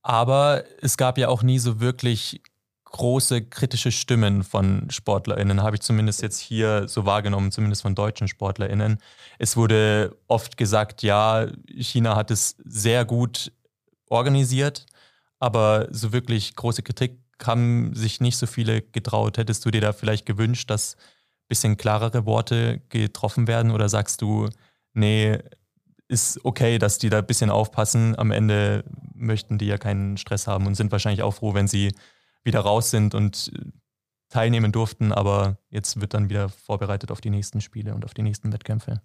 Aber 0.03 0.63
es 0.81 0.97
gab 0.97 1.17
ja 1.17 1.29
auch 1.29 1.43
nie 1.43 1.59
so 1.59 1.79
wirklich 1.79 2.41
große 2.85 3.45
kritische 3.45 3.91
Stimmen 3.91 4.43
von 4.43 4.87
SportlerInnen, 4.91 5.63
habe 5.63 5.77
ich 5.77 5.81
zumindest 5.81 6.21
jetzt 6.21 6.37
hier 6.37 6.87
so 6.87 7.05
wahrgenommen, 7.05 7.51
zumindest 7.51 7.81
von 7.81 7.95
deutschen 7.95 8.27
SportlerInnen. 8.27 8.99
Es 9.39 9.57
wurde 9.57 10.15
oft 10.27 10.57
gesagt, 10.57 11.01
ja, 11.01 11.47
China 11.67 12.15
hat 12.15 12.29
es 12.29 12.55
sehr 12.63 13.03
gut 13.03 13.51
organisiert, 14.09 14.85
aber 15.39 15.87
so 15.89 16.13
wirklich 16.13 16.55
große 16.55 16.83
Kritik 16.83 17.17
haben 17.43 17.95
sich 17.95 18.21
nicht 18.21 18.37
so 18.37 18.45
viele 18.45 18.83
getraut. 18.83 19.37
Hättest 19.37 19.65
du 19.65 19.71
dir 19.71 19.81
da 19.81 19.91
vielleicht 19.91 20.27
gewünscht, 20.27 20.69
dass 20.69 20.95
bisschen 21.53 21.77
klarere 21.77 22.25
Worte 22.25 22.81
getroffen 22.89 23.47
werden 23.47 23.69
oder 23.69 23.87
sagst 23.89 24.23
du, 24.23 24.49
nee, 24.93 25.37
ist 26.07 26.43
okay, 26.43 26.79
dass 26.79 26.97
die 26.97 27.09
da 27.09 27.19
ein 27.19 27.27
bisschen 27.27 27.51
aufpassen. 27.51 28.17
Am 28.17 28.31
Ende 28.31 28.83
möchten 29.13 29.59
die 29.59 29.67
ja 29.67 29.77
keinen 29.77 30.17
Stress 30.17 30.47
haben 30.47 30.65
und 30.65 30.73
sind 30.73 30.91
wahrscheinlich 30.91 31.21
auch 31.21 31.35
froh, 31.35 31.53
wenn 31.53 31.67
sie 31.67 31.93
wieder 32.43 32.61
raus 32.61 32.89
sind 32.89 33.13
und 33.13 33.51
teilnehmen 34.29 34.71
durften, 34.71 35.11
aber 35.11 35.57
jetzt 35.69 36.01
wird 36.01 36.15
dann 36.15 36.29
wieder 36.29 36.49
vorbereitet 36.49 37.11
auf 37.11 37.21
die 37.21 37.29
nächsten 37.29 37.61
Spiele 37.61 37.93
und 37.93 38.03
auf 38.03 38.15
die 38.15 38.23
nächsten 38.23 38.51
Wettkämpfe. 38.51 39.01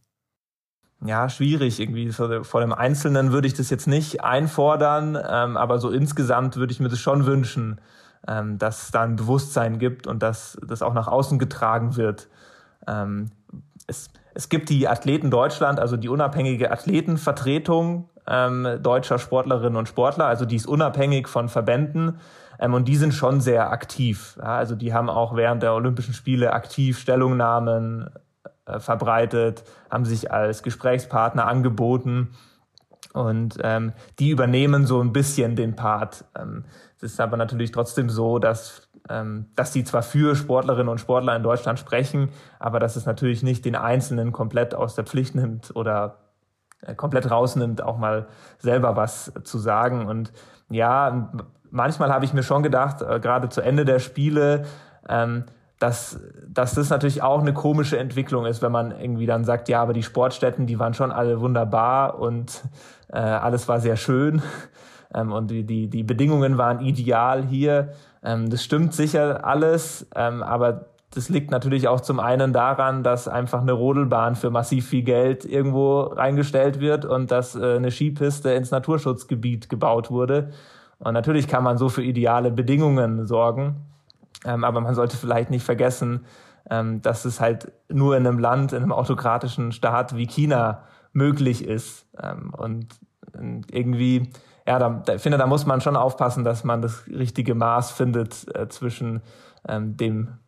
Ja, 1.05 1.28
schwierig 1.28 1.78
irgendwie. 1.78 2.11
Vor 2.11 2.61
dem 2.61 2.73
Einzelnen 2.73 3.31
würde 3.31 3.47
ich 3.47 3.55
das 3.55 3.69
jetzt 3.69 3.87
nicht 3.87 4.25
einfordern, 4.25 5.17
ähm, 5.17 5.57
aber 5.59 5.78
so 5.78 5.90
insgesamt 5.90 6.57
würde 6.57 6.73
ich 6.73 6.81
mir 6.81 6.88
das 6.88 6.99
schon 6.99 7.26
wünschen, 7.26 7.78
ähm, 8.26 8.58
dass 8.58 8.84
es 8.84 8.90
da 8.90 9.02
ein 9.02 9.16
Bewusstsein 9.16 9.78
gibt 9.78 10.06
und 10.06 10.22
dass 10.22 10.58
das 10.66 10.82
auch 10.82 10.94
nach 10.94 11.08
außen 11.08 11.38
getragen 11.38 11.96
wird. 11.96 12.28
Ähm, 12.87 13.30
es, 13.87 14.10
es 14.34 14.48
gibt 14.48 14.68
die 14.68 14.88
Athleten 14.88 15.30
Deutschland, 15.30 15.80
also 15.80 15.96
die 15.96 16.08
unabhängige 16.08 16.70
Athletenvertretung 16.70 18.08
deutscher 18.28 19.18
Sportlerinnen 19.18 19.76
und 19.76 19.88
Sportler, 19.88 20.26
also 20.26 20.44
die 20.44 20.56
ist 20.56 20.66
unabhängig 20.66 21.28
von 21.28 21.48
Verbänden. 21.48 22.18
Ähm, 22.58 22.75
und 22.75 22.88
die 22.88 22.96
sind 22.96 23.14
schon 23.14 23.40
sehr 23.40 23.70
aktiv. 23.70 24.37
Ja, 24.38 24.56
also 24.56 24.75
die 24.75 24.92
haben 24.92 25.08
auch 25.08 25.37
während 25.37 25.62
der 25.62 25.75
Olympischen 25.75 26.14
Spiele 26.14 26.52
aktiv 26.52 26.98
Stellungnahmen 26.98 28.10
äh, 28.66 28.80
verbreitet, 28.80 29.64
haben 29.90 30.04
sich 30.04 30.32
als 30.32 30.62
Gesprächspartner 30.62 31.46
angeboten. 31.46 32.30
Und 33.14 33.58
ähm, 33.62 33.92
die 34.18 34.30
übernehmen 34.30 34.87
so 34.87 35.00
ein 35.00 35.12
bisschen 35.12 35.56
den 35.56 35.76
Part. 35.76 36.25
Ähm, 36.38 36.64
es 37.00 37.12
ist 37.12 37.21
aber 37.21 37.37
natürlich 37.37 37.71
trotzdem 37.71 38.11
so, 38.11 38.38
dass, 38.38 38.88
ähm, 39.09 39.47
dass 39.55 39.71
die 39.71 39.85
zwar 39.85 40.02
für 40.02 40.35
Sportlerinnen 40.35 40.88
und 40.88 40.99
Sportler 40.99 41.37
in 41.37 41.43
Deutschland 41.43 41.78
sprechen, 41.78 42.31
aber 42.59 42.81
dass 42.81 42.97
es 42.97 43.07
natürlich 43.07 43.43
nicht 43.43 43.64
den 43.64 43.76
Einzelnen 43.76 44.33
komplett 44.33 44.75
aus 44.75 44.97
der 44.97 45.05
Pflicht 45.05 45.35
nimmt 45.35 45.75
oder 45.76 46.19
äh, 46.83 46.95
komplett 46.95 47.31
rausnimmt, 47.31 47.83
auch 47.83 47.99
mal 47.99 48.26
selber 48.59 48.97
was 48.97 49.33
zu 49.45 49.59
sagen. 49.59 50.07
Und 50.07 50.33
ja, 50.71 51.33
manchmal 51.71 52.12
habe 52.12 52.25
ich 52.25 52.33
mir 52.33 52.43
schon 52.43 52.64
gedacht, 52.64 53.00
äh, 53.00 53.21
gerade 53.21 53.49
zu 53.49 53.61
Ende 53.61 53.85
der 53.85 54.00
Spiele, 54.00 54.64
ähm, 55.09 55.45
dass, 55.78 56.19
dass 56.49 56.75
das 56.75 56.90
natürlich 56.90 57.23
auch 57.23 57.40
eine 57.40 57.55
komische 57.55 57.99
Entwicklung 57.99 58.45
ist, 58.45 58.62
wenn 58.62 58.73
man 58.73 58.90
irgendwie 58.90 59.26
dann 59.26 59.45
sagt, 59.45 59.69
ja, 59.69 59.81
aber 59.81 59.93
die 59.93 60.02
Sportstätten, 60.02 60.67
die 60.67 60.81
waren 60.81 60.95
schon 60.95 61.12
alle 61.12 61.40
wunderbar 61.40 62.19
und 62.19 62.64
äh, 63.12 63.21
alles 63.21 63.69
war 63.69 63.78
sehr 63.78 63.97
schön 63.97 64.43
ähm, 65.14 65.32
und 65.32 65.50
die, 65.50 65.64
die, 65.64 65.88
die 65.88 66.02
Bedingungen 66.02 66.58
waren 66.58 66.80
ideal 66.80 67.44
hier. 67.44 67.92
Ähm, 68.22 68.50
das 68.50 68.64
stimmt 68.64 68.94
sicher 68.94 69.44
alles, 69.44 70.06
ähm, 70.14 70.42
aber 70.42 70.86
das 71.14 71.30
liegt 71.30 71.50
natürlich 71.50 71.88
auch 71.88 72.00
zum 72.00 72.20
einen 72.20 72.52
daran, 72.52 73.02
dass 73.02 73.28
einfach 73.28 73.62
eine 73.62 73.72
Rodelbahn 73.72 74.36
für 74.36 74.50
massiv 74.50 74.88
viel 74.88 75.02
Geld 75.02 75.44
irgendwo 75.44 76.02
reingestellt 76.02 76.80
wird 76.80 77.04
und 77.04 77.30
dass 77.30 77.56
äh, 77.56 77.76
eine 77.76 77.90
Skipiste 77.90 78.50
ins 78.50 78.70
Naturschutzgebiet 78.70 79.68
gebaut 79.70 80.10
wurde. 80.10 80.50
Und 80.98 81.14
natürlich 81.14 81.48
kann 81.48 81.64
man 81.64 81.78
so 81.78 81.88
für 81.88 82.02
ideale 82.02 82.50
Bedingungen 82.50 83.26
sorgen, 83.26 83.86
ähm, 84.44 84.64
aber 84.64 84.80
man 84.80 84.94
sollte 84.94 85.16
vielleicht 85.16 85.50
nicht 85.50 85.64
vergessen, 85.64 86.26
ähm, 86.70 87.00
dass 87.00 87.24
es 87.24 87.40
halt 87.40 87.72
nur 87.88 88.16
in 88.16 88.26
einem 88.26 88.38
Land, 88.38 88.72
in 88.72 88.82
einem 88.82 88.92
autokratischen 88.92 89.72
Staat 89.72 90.14
wie 90.16 90.26
China 90.26 90.82
möglich 91.12 91.64
ist. 91.64 92.06
Ähm, 92.22 92.52
und 92.56 92.86
irgendwie, 93.70 94.30
ja, 94.68 94.78
da, 94.78 95.02
da, 95.04 95.16
finde, 95.16 95.38
da 95.38 95.46
muss 95.46 95.64
man 95.64 95.80
schon 95.80 95.96
aufpassen, 95.96 96.44
dass 96.44 96.62
man 96.62 96.82
das 96.82 97.06
richtige 97.06 97.54
Maß 97.54 97.90
findet 97.90 98.54
äh, 98.54 98.68
zwischen 98.68 99.22
ähm, 99.66 99.96
dem 99.96 100.38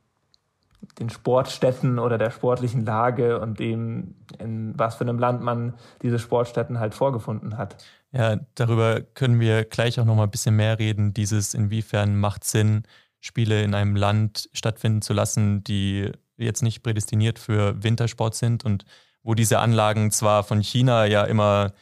den 0.98 1.10
Sportstätten 1.10 1.98
oder 1.98 2.18
der 2.18 2.30
sportlichen 2.30 2.84
Lage 2.84 3.40
und 3.40 3.58
dem, 3.58 4.14
in 4.38 4.78
was 4.78 4.96
für 4.96 5.04
einem 5.04 5.18
Land 5.18 5.42
man 5.42 5.74
diese 6.02 6.18
Sportstätten 6.18 6.78
halt 6.78 6.94
vorgefunden 6.94 7.56
hat. 7.58 7.76
Ja, 8.12 8.36
darüber 8.54 9.00
können 9.00 9.40
wir 9.40 9.64
gleich 9.64 10.00
auch 10.00 10.04
noch 10.04 10.16
mal 10.16 10.24
ein 10.24 10.30
bisschen 10.30 10.56
mehr 10.56 10.78
reden. 10.78 11.14
Dieses, 11.14 11.54
inwiefern 11.54 12.18
macht 12.18 12.44
Sinn, 12.44 12.82
Spiele 13.20 13.62
in 13.62 13.74
einem 13.74 13.94
Land 13.94 14.48
stattfinden 14.52 15.02
zu 15.02 15.12
lassen, 15.12 15.62
die 15.64 16.10
jetzt 16.36 16.62
nicht 16.62 16.82
prädestiniert 16.82 17.38
für 17.38 17.82
Wintersport 17.82 18.34
sind 18.34 18.64
und 18.64 18.84
wo 19.22 19.34
diese 19.34 19.58
Anlagen 19.58 20.10
zwar 20.10 20.44
von 20.44 20.62
China 20.62 21.04
ja 21.04 21.24
immer 21.24 21.72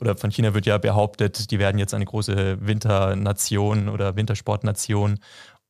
oder 0.00 0.16
von 0.16 0.30
China 0.30 0.54
wird 0.54 0.66
ja 0.66 0.78
behauptet, 0.78 1.50
die 1.50 1.58
werden 1.58 1.78
jetzt 1.78 1.94
eine 1.94 2.04
große 2.04 2.58
Winternation 2.60 3.88
oder 3.88 4.16
Wintersportnation 4.16 5.18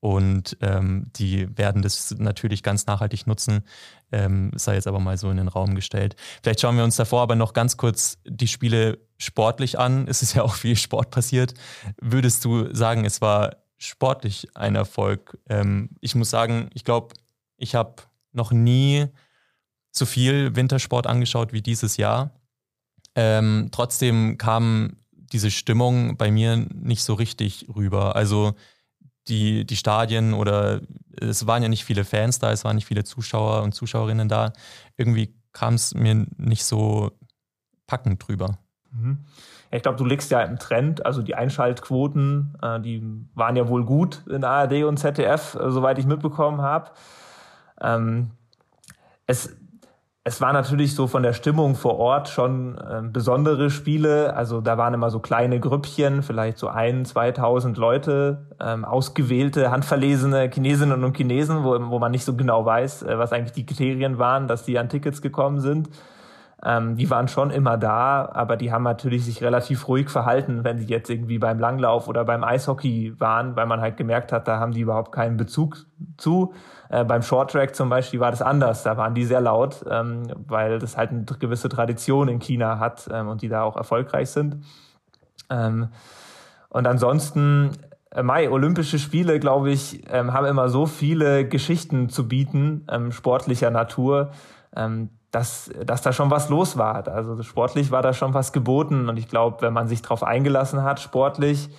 und 0.03 0.57
ähm, 0.61 1.07
die 1.15 1.47
werden 1.57 1.81
das 1.81 2.13
natürlich 2.19 2.65
ganz 2.65 2.87
nachhaltig 2.87 3.29
nutzen, 3.29 3.63
ähm, 4.11 4.51
sei 4.57 4.75
jetzt 4.75 4.89
aber 4.89 4.99
mal 4.99 5.17
so 5.17 5.31
in 5.31 5.37
den 5.37 5.47
Raum 5.47 5.77
gestellt. 5.77 6.17
Vielleicht 6.43 6.61
schauen 6.61 6.77
wir 6.77 6.83
uns 6.83 6.97
davor 6.97 7.23
aber 7.23 7.37
noch 7.37 7.53
ganz 7.53 7.77
kurz 7.77 8.19
die 8.25 8.49
Spiele 8.49 8.99
sportlich 9.17 9.79
an. 9.79 10.09
Es 10.09 10.21
ist 10.21 10.35
ja 10.35 10.43
auch 10.43 10.55
viel 10.55 10.75
Sport 10.75 11.13
passiert. 11.13 11.55
Würdest 12.01 12.45
du 12.45 12.75
sagen, 12.75 13.05
es 13.05 13.21
war 13.21 13.59
sportlich 13.79 14.49
ein 14.57 14.75
Erfolg? 14.75 15.39
Ähm, 15.49 15.91
ich 16.01 16.17
muss 16.17 16.31
sagen, 16.31 16.69
ich 16.75 16.83
glaube, 16.83 17.15
ich 17.57 17.77
habe 17.77 18.03
noch 18.33 18.51
nie 18.51 19.07
so 19.93 20.05
viel 20.05 20.57
Wintersport 20.57 21.07
angeschaut 21.07 21.53
wie 21.53 21.63
dieses 21.63 21.97
Jahr. 21.97 22.33
Ähm, 23.15 23.69
trotzdem 23.73 24.39
kam 24.39 24.97
diese 25.11 25.51
Stimmung 25.51 26.17
bei 26.17 26.31
mir 26.31 26.57
nicht 26.57 27.03
so 27.03 27.15
richtig 27.15 27.67
rüber. 27.75 28.17
Also 28.17 28.55
die, 29.29 29.65
die 29.65 29.77
Stadien 29.77 30.35
oder 30.35 30.81
es 31.21 31.47
waren 31.47 31.63
ja 31.63 31.69
nicht 31.69 31.85
viele 31.85 32.05
Fans 32.05 32.39
da, 32.39 32.53
es 32.53 32.65
waren 32.65 32.77
nicht 32.77 32.87
viele 32.87 33.05
Zuschauer 33.05 33.63
und 33.63 33.73
Zuschauerinnen 33.73 34.29
da. 34.29 34.53
Irgendwie 34.97 35.35
kam 35.53 35.75
es 35.75 35.95
mir 35.95 36.27
nicht 36.37 36.65
so 36.65 37.13
packend 37.87 38.27
drüber. 38.27 38.59
Mhm. 38.91 39.19
Ich 39.71 39.83
glaube, 39.83 39.97
du 39.97 40.05
liegst 40.05 40.31
ja 40.31 40.43
im 40.43 40.59
Trend. 40.59 41.05
Also 41.07 41.23
die 41.23 41.35
Einschaltquoten, 41.35 42.55
äh, 42.61 42.81
die 42.81 43.03
waren 43.35 43.57
ja 43.57 43.69
wohl 43.69 43.85
gut 43.85 44.23
in 44.29 44.45
ARD 44.45 44.85
und 44.85 44.99
ZDF, 44.99 45.55
äh, 45.55 45.71
soweit 45.71 45.99
ich 45.99 46.07
mitbekommen 46.07 46.61
habe. 46.61 46.91
Ähm, 47.81 48.31
es 49.27 49.57
es 50.25 50.41
war 50.41 50.53
natürlich 50.53 50.95
so 50.95 51.09
von 51.09 51.25
der 51.25 51.33
Stimmung 51.33 51.75
vor 51.75 51.99
Ort 51.99 52.29
schon 52.29 52.79
äh, 52.79 53.03
besondere 53.03 53.71
Spiele. 53.71 54.37
Also 54.37 54.61
da 54.61 54.79
waren 54.79 54.95
immer 54.95 55.11
so 55.11 55.19
kleine 55.19 55.59
Grüppchen, 55.59 56.23
vielleicht 56.23 56.59
so 56.59 56.69
ein, 56.69 57.05
2000 57.05 57.77
Leute, 57.77 58.47
ähm, 58.61 58.85
ausgewählte, 58.85 59.73
handverlesene 59.73 60.49
Chinesinnen 60.49 61.03
und 61.03 61.17
Chinesen, 61.17 61.65
wo, 61.65 61.77
wo 61.91 61.99
man 61.99 62.13
nicht 62.13 62.25
so 62.25 62.37
genau 62.37 62.65
weiß, 62.65 63.03
äh, 63.03 63.19
was 63.19 63.33
eigentlich 63.33 63.53
die 63.53 63.67
Kriterien 63.67 64.19
waren, 64.19 64.47
dass 64.47 64.63
die 64.65 64.79
an 64.79 64.89
Tickets 64.89 65.23
gekommen 65.23 65.61
sind. 65.61 65.89
Ähm, 66.65 66.97
die 66.97 67.11
waren 67.11 67.27
schon 67.27 67.51
immer 67.51 67.77
da, 67.77 68.29
aber 68.33 68.57
die 68.57 68.73
haben 68.73 68.85
natürlich 68.85 69.25
sich 69.25 69.43
relativ 69.43 69.89
ruhig 69.89 70.09
verhalten, 70.09 70.63
wenn 70.63 70.79
sie 70.79 70.87
jetzt 70.87 71.11
irgendwie 71.11 71.39
beim 71.39 71.59
Langlauf 71.59 72.07
oder 72.07 72.25
beim 72.25 72.45
Eishockey 72.45 73.15
waren, 73.19 73.57
weil 73.57 73.67
man 73.67 73.81
halt 73.81 73.97
gemerkt 73.97 74.31
hat, 74.31 74.47
da 74.47 74.61
haben 74.61 74.71
die 74.73 74.81
überhaupt 74.81 75.11
keinen 75.11 75.37
Bezug 75.37 75.87
zu. 76.19 76.55
Äh, 76.89 77.05
beim 77.05 77.23
Shorttrack 77.23 77.75
zum 77.75 77.89
Beispiel 77.89 78.21
war 78.21 78.31
das 78.31 78.43
anders. 78.43 78.85
Da 78.85 78.97
waren 78.97 79.15
die 79.15 79.25
sehr 79.25 79.41
laut, 79.41 79.85
ähm, 79.91 80.23
weil 80.47 80.79
das 80.79 80.97
halt 80.97 81.11
eine 81.11 81.25
gewisse 81.25 81.69
Tradition 81.69 82.29
in 82.29 82.39
China 82.39 82.79
hat 82.79 83.09
ähm, 83.13 83.29
und 83.29 83.43
die 83.43 83.49
da 83.49 83.63
auch 83.63 83.77
erfolgreich 83.77 84.31
sind. 84.31 84.65
Ähm, 85.51 85.89
und 86.69 86.87
ansonsten, 86.87 87.71
äh, 88.13 88.23
Mai, 88.23 88.49
Olympische 88.49 89.01
Spiele, 89.01 89.41
glaube 89.41 89.73
ich, 89.73 90.03
ähm, 90.13 90.33
haben 90.33 90.47
immer 90.47 90.69
so 90.69 90.87
viele 90.87 91.49
Geschichten 91.49 92.09
zu 92.09 92.29
bieten, 92.29 92.87
ähm, 92.89 93.11
sportlicher 93.11 93.71
Natur, 93.71 94.31
ähm, 94.77 95.11
dass, 95.33 95.71
dass 95.85 96.03
da 96.03 96.13
schon 96.13 96.31
was 96.31 96.51
los 96.51 96.77
war. 96.77 97.09
Also 97.09 97.43
sportlich 97.43 97.91
war 97.91 98.03
da 98.03 98.13
schon 98.13 98.35
was 98.35 98.53
geboten. 98.53 99.09
Und 99.09 99.17
ich 99.17 99.29
glaube, 99.29 99.63
wenn 99.63 99.73
man 99.73 99.89
sich 99.89 100.03
darauf 100.03 100.23
eingelassen 100.23 100.83
hat, 100.83 101.01
sportlich, 101.01 101.71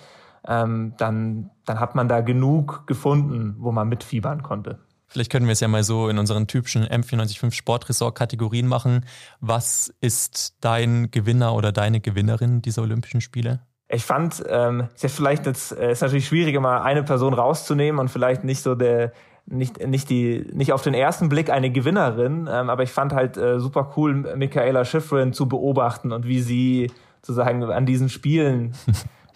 ähm, 0.46 0.92
dann, 0.98 1.50
dann 1.64 1.80
hat 1.80 1.94
man 1.94 2.08
da 2.08 2.20
genug 2.20 2.86
gefunden, 2.86 3.54
wo 3.58 3.72
man 3.72 3.88
mitfiebern 3.88 4.42
konnte. 4.42 4.80
Vielleicht 5.06 5.30
können 5.30 5.46
wir 5.46 5.52
es 5.52 5.60
ja 5.60 5.68
mal 5.68 5.84
so 5.84 6.08
in 6.08 6.18
unseren 6.18 6.48
typischen 6.48 6.84
M495 6.84 7.52
Sportressort-Kategorien 7.52 8.66
machen. 8.66 9.06
Was 9.40 9.94
ist 10.00 10.56
dein 10.60 11.12
Gewinner 11.12 11.54
oder 11.54 11.70
deine 11.70 12.00
Gewinnerin 12.00 12.60
dieser 12.60 12.82
Olympischen 12.82 13.20
Spiele? 13.20 13.60
Ich 13.88 14.04
fand, 14.04 14.42
ähm, 14.48 14.88
ist 14.92 15.04
ja 15.04 15.08
vielleicht 15.08 15.46
jetzt, 15.46 15.70
äh, 15.70 15.92
ist 15.92 16.02
natürlich 16.02 16.26
schwierig, 16.26 16.58
mal 16.58 16.82
eine 16.82 17.04
Person 17.04 17.34
rauszunehmen 17.34 18.00
und 18.00 18.08
vielleicht 18.08 18.42
nicht 18.42 18.62
so 18.62 18.74
der, 18.74 19.12
nicht, 19.46 19.86
nicht, 19.86 20.08
die, 20.10 20.46
nicht 20.52 20.72
auf 20.72 20.82
den 20.82 20.94
ersten 20.94 21.28
Blick 21.28 21.50
eine 21.50 21.70
Gewinnerin, 21.70 22.48
ähm, 22.50 22.70
aber 22.70 22.82
ich 22.82 22.92
fand 22.92 23.12
halt 23.12 23.36
äh, 23.36 23.60
super 23.60 23.92
cool, 23.96 24.36
Michaela 24.36 24.84
Schifrin 24.84 25.32
zu 25.32 25.48
beobachten 25.48 26.12
und 26.12 26.26
wie 26.26 26.40
sie 26.40 26.90
sozusagen 27.20 27.62
an 27.64 27.86
diesen 27.86 28.08
Spielen 28.08 28.74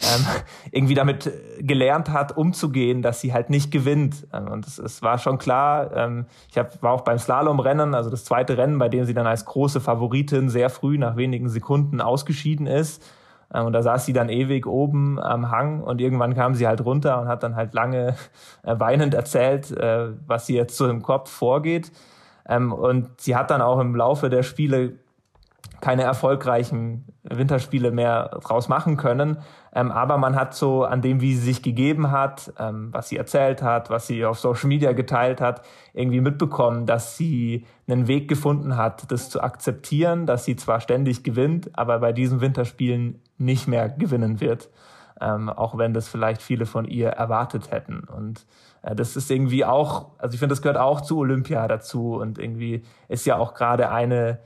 ähm, 0.00 0.27
irgendwie 0.71 0.95
damit 0.95 1.31
gelernt 1.59 2.11
hat, 2.11 2.37
umzugehen, 2.37 3.03
dass 3.03 3.21
sie 3.21 3.33
halt 3.33 3.50
nicht 3.50 3.71
gewinnt. 3.71 4.27
Ähm, 4.33 4.49
und 4.49 4.67
es, 4.67 4.79
es 4.79 5.03
war 5.03 5.19
schon 5.19 5.38
klar, 5.38 5.95
ähm, 5.95 6.27
ich 6.50 6.57
hab, 6.57 6.83
war 6.83 6.93
auch 6.93 7.03
beim 7.03 7.19
Slalomrennen, 7.19 7.95
also 7.95 8.09
das 8.09 8.25
zweite 8.25 8.57
Rennen, 8.57 8.79
bei 8.79 8.88
dem 8.88 9.05
sie 9.05 9.15
dann 9.15 9.27
als 9.27 9.45
große 9.45 9.81
Favoritin 9.81 10.49
sehr 10.49 10.71
früh 10.71 10.99
nach 10.99 11.17
wenigen 11.17 11.49
Sekunden 11.49 12.00
ausgeschieden 12.00 12.67
ist. 12.67 13.03
Ähm, 13.52 13.67
und 13.67 13.73
da 13.73 13.83
saß 13.83 14.05
sie 14.07 14.12
dann 14.12 14.28
ewig 14.28 14.67
oben 14.67 15.19
am 15.19 15.50
Hang 15.50 15.83
und 15.83 16.00
irgendwann 16.00 16.35
kam 16.35 16.55
sie 16.55 16.67
halt 16.67 16.85
runter 16.85 17.21
und 17.21 17.28
hat 17.28 17.43
dann 17.43 17.57
halt 17.57 17.75
lange 17.75 18.14
äh, 18.62 18.78
weinend 18.78 19.14
erzählt, 19.14 19.71
äh, 19.71 20.09
was 20.26 20.47
sie 20.47 20.57
jetzt 20.57 20.76
so 20.76 20.88
im 20.88 21.02
Kopf 21.02 21.31
vorgeht. 21.31 21.93
Ähm, 22.49 22.73
und 22.73 23.21
sie 23.21 23.37
hat 23.37 23.50
dann 23.50 23.62
auch 23.62 23.78
im 23.81 23.95
Laufe 23.95 24.31
der 24.31 24.43
Spiele 24.43 24.95
keine 25.80 26.02
erfolgreichen 26.02 27.06
Winterspiele 27.23 27.90
mehr 27.90 28.28
draus 28.42 28.68
machen 28.68 28.97
können. 28.97 29.38
Ähm, 29.73 29.92
aber 29.92 30.18
man 30.18 30.35
hat 30.35 30.54
so 30.54 30.85
an 30.85 31.02
dem, 31.02 31.20
wie 31.20 31.35
sie 31.35 31.44
sich 31.44 31.62
gegeben 31.62 32.11
hat, 32.11 32.52
ähm, 32.58 32.88
was 32.92 33.08
sie 33.08 33.16
erzählt 33.16 33.62
hat, 33.62 33.90
was 33.90 34.06
sie 34.06 34.25
auf 34.25 34.38
Social 34.38 34.68
Media 34.68 34.92
geteilt 34.92 35.40
hat, 35.40 35.62
irgendwie 35.92 36.20
mitbekommen, 36.20 36.87
dass 36.87 37.16
sie 37.16 37.64
einen 37.87 38.08
Weg 38.08 38.28
gefunden 38.28 38.76
hat, 38.76 39.11
das 39.12 39.30
zu 39.30 39.40
akzeptieren, 39.40 40.26
dass 40.26 40.44
sie 40.44 40.56
zwar 40.56 40.80
ständig 40.80 41.23
gewinnt, 41.23 41.70
aber 41.75 41.99
bei 42.00 42.12
diesen 42.12 42.40
Winterspielen 42.40 43.23
nicht 43.37 43.68
mehr 43.68 43.88
gewinnen 43.88 44.40
wird. 44.40 44.70
Ähm, 45.20 45.49
auch 45.49 45.76
wenn 45.76 45.94
das 45.94 46.06
vielleicht 46.08 46.42
viele 46.42 46.64
von 46.64 46.85
ihr 46.85 47.08
erwartet 47.08 47.73
hätten. 47.73 48.04
Und 48.04 48.47
äh, 48.82 48.94
das 48.94 49.16
ist 49.16 49.30
irgendwie 49.30 49.64
auch, 49.64 50.11
also 50.18 50.35
ich 50.35 50.38
finde, 50.38 50.52
das 50.52 50.62
gehört 50.62 50.78
auch 50.78 51.00
zu 51.00 51.18
Olympia 51.18 51.66
dazu 51.66 52.14
und 52.14 52.38
irgendwie 52.38 52.85
ist 53.08 53.26
ja 53.26 53.37
auch 53.37 53.54
gerade 53.54 53.90
eine, 53.90 54.38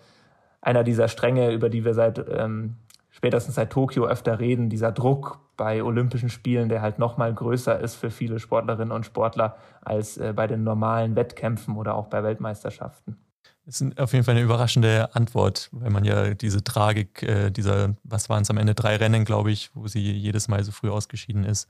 einer 0.62 0.84
dieser 0.84 1.08
Stränge, 1.08 1.52
über 1.52 1.68
die 1.68 1.84
wir 1.84 1.92
seit 1.92 2.24
ähm, 2.30 2.76
spätestens 3.10 3.54
seit 3.54 3.70
Tokio 3.70 4.06
öfter 4.06 4.40
reden, 4.40 4.68
dieser 4.70 4.90
Druck 4.90 5.38
bei 5.56 5.82
Olympischen 5.84 6.30
Spielen, 6.30 6.68
der 6.68 6.82
halt 6.82 6.98
noch 6.98 7.18
mal 7.18 7.32
größer 7.32 7.78
ist 7.78 7.94
für 7.94 8.10
viele 8.10 8.40
Sportlerinnen 8.40 8.90
und 8.90 9.06
Sportler 9.06 9.56
als 9.82 10.16
äh, 10.16 10.32
bei 10.34 10.46
den 10.46 10.64
normalen 10.64 11.14
Wettkämpfen 11.14 11.76
oder 11.76 11.94
auch 11.94 12.06
bei 12.06 12.22
Weltmeisterschaften. 12.24 13.18
Das 13.64 13.80
ist 13.80 14.00
auf 14.00 14.12
jeden 14.12 14.24
Fall 14.24 14.34
eine 14.34 14.42
überraschende 14.42 15.14
Antwort, 15.14 15.68
weil 15.70 15.90
man 15.90 16.04
ja 16.04 16.34
diese 16.34 16.64
Tragik, 16.64 17.22
äh, 17.22 17.50
dieser, 17.50 17.94
was 18.02 18.28
waren 18.28 18.42
es 18.42 18.50
am 18.50 18.56
Ende, 18.56 18.74
drei 18.74 18.96
Rennen, 18.96 19.24
glaube 19.24 19.52
ich, 19.52 19.70
wo 19.74 19.86
sie 19.86 20.00
jedes 20.00 20.48
Mal 20.48 20.64
so 20.64 20.72
früh 20.72 20.90
ausgeschieden 20.90 21.44
ist, 21.44 21.68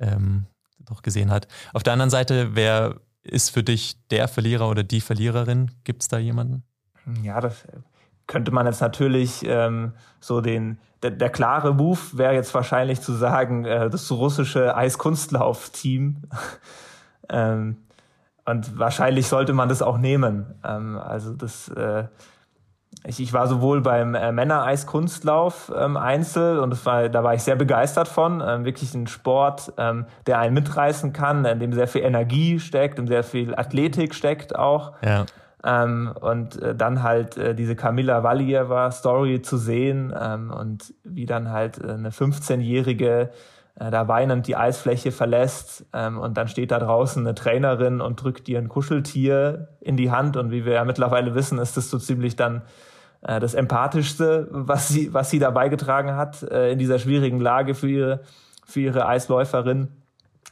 ähm, 0.00 0.46
doch 0.78 1.02
gesehen 1.02 1.30
hat. 1.30 1.48
Auf 1.74 1.82
der 1.82 1.92
anderen 1.92 2.10
Seite, 2.10 2.54
wer 2.54 2.96
ist 3.22 3.50
für 3.50 3.62
dich 3.62 3.96
der 4.08 4.26
Verlierer 4.26 4.70
oder 4.70 4.84
die 4.84 5.00
Verliererin? 5.02 5.70
Gibt 5.84 6.02
es 6.02 6.08
da 6.08 6.18
jemanden? 6.18 6.62
Ja, 7.22 7.40
das 7.40 7.66
könnte 8.26 8.50
man 8.50 8.66
jetzt 8.66 8.80
natürlich 8.80 9.44
ähm, 9.44 9.92
so 10.20 10.40
den, 10.40 10.78
der, 11.02 11.10
der 11.10 11.30
klare 11.30 11.74
Move 11.74 11.98
wäre 12.12 12.34
jetzt 12.34 12.54
wahrscheinlich 12.54 13.00
zu 13.00 13.12
sagen, 13.12 13.64
äh, 13.64 13.90
das 13.90 14.10
russische 14.10 14.76
Eiskunstlauf-Team. 14.76 16.22
ähm, 17.28 17.76
und 18.44 18.78
wahrscheinlich 18.78 19.28
sollte 19.28 19.52
man 19.52 19.68
das 19.68 19.82
auch 19.82 19.98
nehmen. 19.98 20.54
Ähm, 20.64 20.98
also 20.98 21.32
das, 21.32 21.68
äh, 21.68 22.04
ich, 23.04 23.20
ich 23.20 23.32
war 23.32 23.46
sowohl 23.46 23.80
beim 23.80 24.14
äh, 24.14 24.32
Männer-Eiskunstlauf 24.32 25.72
ähm, 25.76 25.96
Einzel 25.96 26.58
und 26.58 26.70
das 26.70 26.84
war, 26.86 27.08
da 27.08 27.24
war 27.24 27.34
ich 27.34 27.42
sehr 27.42 27.56
begeistert 27.56 28.08
von. 28.08 28.42
Ähm, 28.44 28.64
wirklich 28.64 28.94
ein 28.94 29.06
Sport, 29.06 29.72
ähm, 29.78 30.06
der 30.26 30.38
einen 30.38 30.54
mitreißen 30.54 31.12
kann, 31.12 31.44
in 31.44 31.58
dem 31.58 31.72
sehr 31.72 31.88
viel 31.88 32.02
Energie 32.02 32.60
steckt, 32.60 32.98
in 32.98 33.06
sehr 33.06 33.24
viel 33.24 33.54
Athletik 33.54 34.14
steckt 34.14 34.56
auch. 34.56 34.92
Ja. 35.02 35.24
Ähm, 35.64 36.12
und 36.20 36.60
äh, 36.60 36.74
dann 36.74 37.02
halt 37.02 37.36
äh, 37.36 37.54
diese 37.54 37.76
Kamila 37.76 38.24
Valieva 38.24 38.90
Story 38.90 39.42
zu 39.42 39.56
sehen 39.56 40.12
ähm, 40.18 40.50
und 40.50 40.92
wie 41.04 41.24
dann 41.24 41.50
halt 41.50 41.78
äh, 41.78 41.92
eine 41.92 42.10
15-jährige 42.10 43.30
äh, 43.76 43.90
da 43.90 44.06
weinend 44.06 44.46
die 44.46 44.56
Eisfläche 44.56 45.12
verlässt 45.12 45.86
ähm, 45.92 46.18
und 46.18 46.36
dann 46.36 46.48
steht 46.48 46.70
da 46.70 46.78
draußen 46.78 47.24
eine 47.24 47.34
Trainerin 47.34 48.00
und 48.00 48.22
drückt 48.22 48.48
ihr 48.48 48.58
ein 48.58 48.68
Kuscheltier 48.68 49.68
in 49.80 49.96
die 49.96 50.10
Hand. 50.10 50.36
Und 50.36 50.50
wie 50.50 50.64
wir 50.64 50.74
ja 50.74 50.84
mittlerweile 50.84 51.34
wissen, 51.34 51.58
ist 51.58 51.76
das 51.76 51.88
so 51.88 51.98
ziemlich 51.98 52.36
dann 52.36 52.62
äh, 53.22 53.40
das 53.40 53.54
empathischste, 53.54 54.48
was 54.50 54.88
sie 54.88 55.14
was 55.14 55.30
sie 55.30 55.38
da 55.38 55.50
beigetragen 55.50 56.16
hat 56.16 56.42
äh, 56.42 56.72
in 56.72 56.78
dieser 56.78 56.98
schwierigen 56.98 57.40
Lage 57.40 57.74
für 57.74 57.88
ihre 57.88 58.20
für 58.66 58.80
ihre 58.80 59.06
Eisläuferin. 59.06 59.88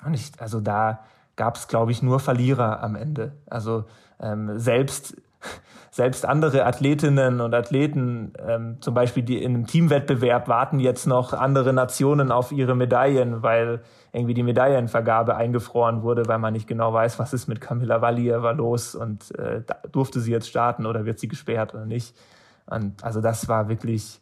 Und 0.04 0.14
ich 0.14 0.32
also 0.38 0.60
da 0.60 1.00
gab 1.36 1.56
es 1.56 1.68
glaube 1.68 1.92
ich 1.92 2.02
nur 2.02 2.20
Verlierer 2.20 2.82
am 2.82 2.96
Ende. 2.96 3.32
Also 3.50 3.84
ähm, 4.20 4.58
selbst 4.58 5.16
selbst 5.90 6.24
andere 6.24 6.66
Athletinnen 6.66 7.40
und 7.40 7.52
Athleten, 7.52 8.32
ähm, 8.38 8.76
zum 8.80 8.94
Beispiel 8.94 9.22
die 9.22 9.42
in 9.42 9.54
einem 9.54 9.66
Teamwettbewerb, 9.66 10.46
warten 10.46 10.78
jetzt 10.78 11.06
noch 11.06 11.32
andere 11.32 11.72
Nationen 11.72 12.30
auf 12.30 12.52
ihre 12.52 12.76
Medaillen, 12.76 13.42
weil 13.42 13.82
irgendwie 14.12 14.34
die 14.34 14.42
Medaillenvergabe 14.42 15.36
eingefroren 15.36 16.02
wurde, 16.02 16.28
weil 16.28 16.38
man 16.38 16.52
nicht 16.52 16.68
genau 16.68 16.92
weiß, 16.92 17.18
was 17.18 17.32
ist 17.32 17.48
mit 17.48 17.60
Camilla 17.60 18.00
Valieva 18.00 18.52
los 18.52 18.94
und 18.94 19.36
äh, 19.38 19.62
durfte 19.90 20.20
sie 20.20 20.30
jetzt 20.30 20.48
starten 20.48 20.86
oder 20.86 21.04
wird 21.04 21.18
sie 21.18 21.28
gesperrt 21.28 21.74
oder 21.74 21.86
nicht. 21.86 22.16
Und 22.66 23.02
also 23.02 23.20
das 23.20 23.48
war 23.48 23.68
wirklich 23.68 24.20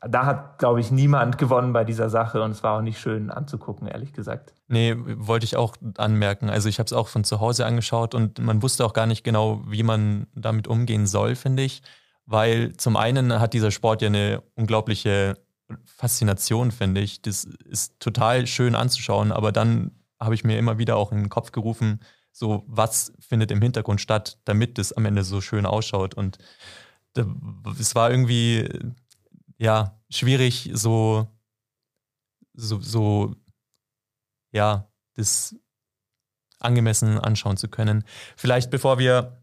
da 0.00 0.26
hat, 0.26 0.58
glaube 0.58 0.80
ich, 0.80 0.90
niemand 0.90 1.38
gewonnen 1.38 1.72
bei 1.72 1.84
dieser 1.84 2.10
Sache 2.10 2.42
und 2.42 2.50
es 2.50 2.62
war 2.62 2.78
auch 2.78 2.82
nicht 2.82 2.98
schön 2.98 3.30
anzugucken, 3.30 3.88
ehrlich 3.88 4.12
gesagt. 4.12 4.52
Nee, 4.68 4.94
wollte 4.96 5.44
ich 5.44 5.56
auch 5.56 5.76
anmerken. 5.96 6.50
Also 6.50 6.68
ich 6.68 6.78
habe 6.78 6.86
es 6.86 6.92
auch 6.92 7.08
von 7.08 7.24
zu 7.24 7.40
Hause 7.40 7.66
angeschaut 7.66 8.14
und 8.14 8.38
man 8.38 8.62
wusste 8.62 8.84
auch 8.84 8.92
gar 8.92 9.06
nicht 9.06 9.24
genau, 9.24 9.62
wie 9.66 9.82
man 9.82 10.26
damit 10.34 10.68
umgehen 10.68 11.06
soll, 11.06 11.34
finde 11.34 11.62
ich. 11.62 11.82
Weil 12.26 12.76
zum 12.76 12.96
einen 12.96 13.40
hat 13.40 13.54
dieser 13.54 13.70
Sport 13.70 14.02
ja 14.02 14.08
eine 14.08 14.42
unglaubliche 14.54 15.38
Faszination, 15.84 16.72
finde 16.72 17.00
ich. 17.00 17.22
Das 17.22 17.44
ist 17.44 17.98
total 18.00 18.46
schön 18.46 18.74
anzuschauen, 18.74 19.32
aber 19.32 19.52
dann 19.52 19.92
habe 20.20 20.34
ich 20.34 20.44
mir 20.44 20.58
immer 20.58 20.78
wieder 20.78 20.96
auch 20.96 21.12
in 21.12 21.18
den 21.18 21.28
Kopf 21.28 21.52
gerufen, 21.52 22.00
so 22.32 22.64
was 22.66 23.12
findet 23.18 23.50
im 23.50 23.62
Hintergrund 23.62 24.00
statt, 24.00 24.38
damit 24.44 24.78
es 24.78 24.92
am 24.92 25.06
Ende 25.06 25.24
so 25.24 25.40
schön 25.40 25.66
ausschaut. 25.66 26.14
Und 26.14 26.38
es 27.78 27.94
war 27.94 28.10
irgendwie 28.10 28.68
ja, 29.58 29.98
schwierig, 30.10 30.70
so, 30.72 31.26
so, 32.54 32.80
so, 32.80 33.34
ja, 34.52 34.88
das 35.14 35.56
angemessen 36.58 37.18
anschauen 37.18 37.56
zu 37.56 37.68
können. 37.68 38.04
Vielleicht 38.36 38.70
bevor 38.70 38.98
wir 38.98 39.42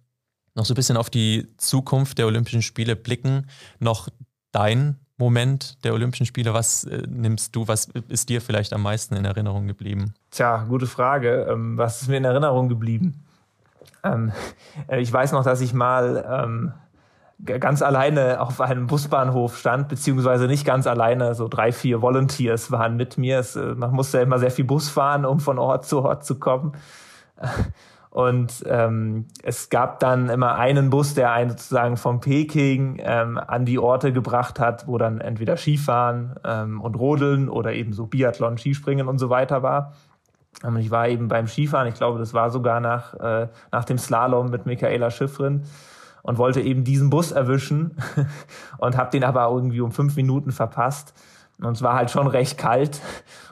noch 0.56 0.66
so 0.66 0.74
ein 0.74 0.76
bisschen 0.76 0.98
auf 0.98 1.10
die 1.10 1.56
Zukunft 1.58 2.18
der 2.18 2.28
Olympischen 2.28 2.62
Spiele 2.62 2.96
blicken, 2.96 3.48
noch 3.80 4.10
dein 4.52 5.00
Moment 5.18 5.84
der 5.84 5.94
Olympischen 5.94 6.26
Spiele. 6.26 6.54
Was 6.54 6.84
äh, 6.86 7.04
nimmst 7.08 7.56
du, 7.56 7.68
was 7.68 7.86
ist 8.08 8.30
dir 8.30 8.42
vielleicht 8.42 8.74
am 8.74 8.82
meisten 8.82 9.16
in 9.16 9.26
Erinnerung 9.26 9.68
geblieben? 9.68 10.14
Tja, 10.32 10.64
gute 10.64 10.88
Frage. 10.88 11.48
Ähm, 11.50 11.78
was 11.78 12.02
ist 12.02 12.08
mir 12.08 12.18
in 12.18 12.26
Erinnerung 12.26 12.70
geblieben? 12.70 13.24
Ähm, 14.04 14.32
äh, 14.88 15.02
ich 15.02 15.12
weiß 15.12 15.32
noch, 15.32 15.44
dass 15.44 15.62
ich 15.62 15.74
mal 15.74 16.26
ähm, 16.30 16.74
ganz 17.46 17.82
alleine 17.82 18.40
auf 18.42 18.62
einem 18.62 18.88
Busbahnhof 18.88 19.58
stand, 19.58 19.90
beziehungsweise 19.90 20.48
nicht 20.48 20.66
ganz 20.66 20.88
alleine, 20.88 21.36
so 21.36 21.48
drei, 21.48 21.72
vier 21.72 22.02
Volunteers 22.02 22.72
waren 22.72 22.96
mit 22.96 23.18
mir. 23.18 23.40
Es, 23.40 23.56
äh, 23.56 23.76
man 23.76 23.92
musste 23.92 24.20
immer 24.20 24.40
sehr 24.40 24.52
viel 24.52 24.66
Bus 24.66 24.90
fahren, 24.90 25.26
um 25.26 25.40
von 25.40 25.60
Ort 25.60 25.86
zu 25.86 26.02
Ort 26.02 26.26
zu 26.26 26.40
kommen. 26.40 26.74
Und 28.10 28.64
ähm, 28.68 29.26
es 29.42 29.72
gab 29.72 30.00
dann 30.00 30.30
immer 30.30 30.54
einen 30.54 30.92
Bus, 30.92 31.16
der 31.16 31.32
einen 31.32 31.50
sozusagen 31.50 31.98
von 31.98 32.20
Peking 32.20 33.02
ähm, 33.04 33.40
an 33.40 33.66
die 33.66 33.80
Orte 33.80 34.14
gebracht 34.14 34.60
hat, 34.60 34.88
wo 34.88 35.00
dann 35.00 35.20
entweder 35.20 35.58
Skifahren 35.58 36.36
ähm, 36.46 36.80
und 36.80 36.94
Rodeln 36.94 37.50
oder 37.50 37.74
eben 37.74 37.92
so 37.92 38.06
Biathlon, 38.06 38.60
Skispringen 38.60 39.08
und 39.08 39.18
so 39.18 39.32
weiter 39.32 39.64
war. 39.64 39.94
Und 40.62 40.78
ich 40.78 40.92
war 40.92 41.08
eben 41.08 41.28
beim 41.28 41.48
Skifahren, 41.48 41.88
ich 41.88 41.96
glaube, 41.96 42.20
das 42.20 42.36
war 42.36 42.52
sogar 42.52 42.80
nach, 42.80 43.16
äh, 43.16 43.48
nach 43.72 43.84
dem 43.84 43.98
Slalom 43.98 44.52
mit 44.52 44.68
Michaela 44.68 45.10
Schiffrin 45.10 45.64
und 46.24 46.38
wollte 46.38 46.62
eben 46.62 46.84
diesen 46.84 47.12
Bus 47.12 47.32
erwischen 47.32 47.98
und 48.80 48.98
habe 48.98 49.12
den 49.12 49.24
aber 49.24 49.48
irgendwie 49.54 49.82
um 49.82 49.92
fünf 49.92 50.16
Minuten 50.16 50.52
verpasst. 50.52 51.14
Und 51.62 51.74
es 51.74 51.84
war 51.84 51.94
halt 51.94 52.10
schon 52.10 52.26
recht 52.28 52.58
kalt. 52.58 53.00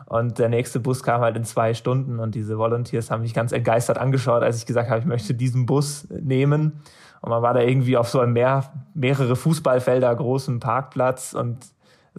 Und 0.08 0.40
der 0.40 0.50
nächste 0.50 0.80
Bus 0.80 1.04
kam 1.04 1.22
halt 1.22 1.38
in 1.38 1.46
zwei 1.46 1.74
Stunden 1.74 2.20
und 2.20 2.36
diese 2.36 2.58
Volunteers 2.58 3.12
haben 3.12 3.22
mich 3.22 3.34
ganz 3.34 3.52
entgeistert 3.52 3.98
angeschaut, 3.98 4.42
als 4.42 4.58
ich 4.58 4.66
gesagt 4.66 4.90
habe, 4.90 5.00
ich 5.00 5.06
möchte 5.06 5.34
diesen 5.34 5.66
Bus 5.66 6.08
nehmen. 6.10 6.82
Und 7.22 7.30
man 7.30 7.42
war 7.42 7.54
da 7.54 7.62
irgendwie 7.62 7.98
auf 7.98 8.10
so 8.10 8.20
einem 8.20 8.34
mehr, 8.34 8.72
mehrere 8.94 9.36
Fußballfelder 9.36 10.14
großen 10.14 10.60
Parkplatz 10.60 11.34
und 11.34 11.60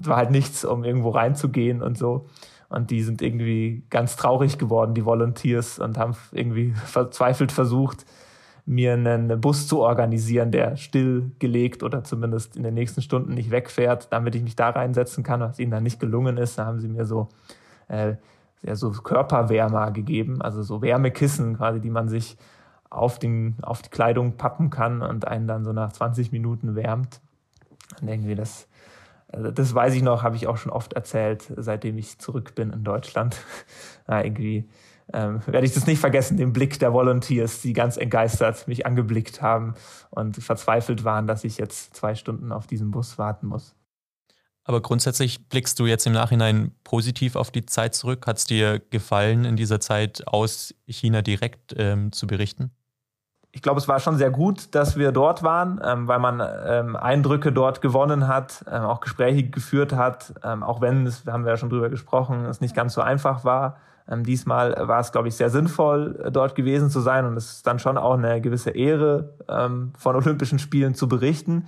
es 0.01 0.07
war 0.07 0.17
halt 0.17 0.31
nichts, 0.31 0.65
um 0.65 0.85
irgendwo 0.85 1.11
reinzugehen 1.11 1.83
und 1.83 1.99
so. 1.99 2.27
Und 2.69 2.91
die 2.91 3.03
sind 3.03 3.21
irgendwie 3.21 3.85
ganz 3.91 4.17
traurig 4.17 4.57
geworden, 4.57 4.95
die 4.95 5.05
Volunteers, 5.05 5.79
und 5.79 5.99
haben 5.99 6.17
irgendwie 6.31 6.73
verzweifelt 6.87 7.53
versucht, 7.53 8.07
mir 8.65 8.93
einen 8.93 9.41
Bus 9.41 9.67
zu 9.67 9.81
organisieren, 9.81 10.53
der 10.53 10.77
stillgelegt 10.77 11.83
oder 11.83 12.05
zumindest 12.05 12.57
in 12.57 12.63
den 12.63 12.75
nächsten 12.75 13.03
Stunden 13.03 13.35
nicht 13.35 13.51
wegfährt, 13.51 14.13
damit 14.13 14.35
ich 14.35 14.43
mich 14.43 14.55
da 14.55 14.71
reinsetzen 14.71 15.25
kann, 15.25 15.41
was 15.41 15.59
ihnen 15.59 15.73
dann 15.73 15.83
nicht 15.83 15.99
gelungen 15.99 16.37
ist. 16.37 16.59
Da 16.59 16.67
haben 16.67 16.81
sie 16.81 16.89
mir 16.89 17.05
so, 17.05 17.29
äh, 17.89 18.15
ja, 18.63 18.77
so 18.77 18.91
Körperwärmer 18.93 19.91
gegeben, 19.91 20.41
also 20.41 20.63
so 20.63 20.81
Wärmekissen 20.81 21.57
quasi, 21.57 21.81
die 21.81 21.91
man 21.91 22.09
sich 22.09 22.37
auf, 22.89 23.19
den, 23.19 23.57
auf 23.63 23.83
die 23.83 23.91
Kleidung 23.91 24.37
pappen 24.37 24.71
kann 24.71 25.03
und 25.03 25.27
einen 25.27 25.49
dann 25.49 25.65
so 25.65 25.73
nach 25.73 25.93
20 25.93 26.31
Minuten 26.31 26.77
wärmt. 26.77 27.21
Und 28.01 28.09
irgendwie 28.09 28.37
das, 28.37 28.69
also 29.29 29.51
das 29.51 29.75
weiß 29.75 29.95
ich 29.95 30.03
noch, 30.03 30.23
habe 30.23 30.37
ich 30.37 30.47
auch 30.47 30.57
schon 30.57 30.71
oft 30.71 30.93
erzählt, 30.93 31.53
seitdem 31.57 31.99
ich 31.99 32.19
zurück 32.19 32.55
bin 32.55 32.71
in 32.71 32.85
Deutschland. 32.85 33.37
ja, 34.09 34.23
irgendwie 34.23 34.69
ähm, 35.13 35.41
werde 35.47 35.67
ich 35.67 35.75
das 35.75 35.87
nicht 35.87 36.01
vergessen, 36.01 36.37
den 36.37 36.53
Blick 36.53 36.79
der 36.79 36.93
Volunteers, 36.93 37.61
die 37.61 37.73
ganz 37.73 37.97
entgeistert 37.97 38.67
mich 38.69 38.87
angeblickt 38.87 39.43
haben 39.43 39.75
und 40.11 40.37
verzweifelt 40.37 41.05
waren, 41.05 41.27
dass 41.27 41.45
ich 41.45 41.59
jetzt 41.59 41.95
zwei 41.95 42.15
Stunden 42.15 42.53
auf 42.53 42.67
diesen 42.67 42.91
Bus 42.91 43.19
warten 43.19 43.47
muss. 43.47 43.75
Aber 44.65 44.81
grundsätzlich 44.81 45.49
blickst 45.49 45.79
du 45.81 45.87
jetzt 45.87 46.07
im 46.07 46.13
Nachhinein 46.13 46.73
positiv 46.85 47.35
auf 47.35 47.51
die 47.51 47.67
Zeit 47.67 47.95
zurück. 47.95 48.27
Hat 48.27 48.39
es 48.39 48.47
dir 48.47 48.79
gefallen, 48.79 49.45
in 49.45 49.57
dieser 49.57 49.81
Zeit 49.81 50.27
aus 50.29 50.75
China 50.87 51.21
direkt 51.23 51.75
ähm, 51.77 52.13
zu 52.13 52.27
berichten? 52.27 52.71
Ich 53.55 53.61
glaube, 53.61 53.81
es 53.81 53.89
war 53.89 54.01
schon 54.01 54.17
sehr 54.17 54.31
gut, 54.31 54.75
dass 54.75 54.97
wir 54.97 55.13
dort 55.13 55.43
waren, 55.43 55.79
ähm, 55.85 56.09
weil 56.09 56.21
man 56.21 56.41
ähm, 56.65 56.97
Eindrücke 56.97 57.53
dort 57.53 57.83
gewonnen 57.83 58.27
hat, 58.29 58.65
ähm, 58.71 58.85
auch 58.85 59.01
Gespräche 59.01 59.43
geführt 59.51 59.93
hat, 59.93 60.33
ähm, 60.43 60.63
auch 60.63 60.81
wenn, 60.81 61.05
das 61.05 61.27
haben 61.27 61.45
wir 61.45 61.51
ja 61.51 61.57
schon 61.59 61.69
drüber 61.69 61.91
gesprochen, 61.91 62.47
es 62.47 62.63
nicht 62.63 62.75
ganz 62.75 62.95
so 62.95 63.03
einfach 63.03 63.45
war. 63.45 63.77
Ähm, 64.09 64.25
diesmal 64.25 64.75
war 64.89 65.01
es, 65.01 65.13
glaube 65.13 65.29
ich, 65.29 65.35
sehr 65.35 65.51
sinnvoll, 65.51 66.21
äh, 66.25 66.33
dort 66.33 66.55
gewesen 66.55 66.91
zu 66.91 67.01
sein 67.01 67.25
und 67.25 67.37
es 67.37 67.53
ist 67.53 67.67
dann 67.67 67.79
schon 67.79 67.99
auch 67.99 68.15
eine 68.15 68.41
gewisse 68.41 68.71
Ehre, 68.71 69.35
ähm, 69.49 69.93
von 69.99 70.17
Olympischen 70.23 70.59
Spielen 70.59 70.95
zu 70.95 71.09
berichten. 71.09 71.67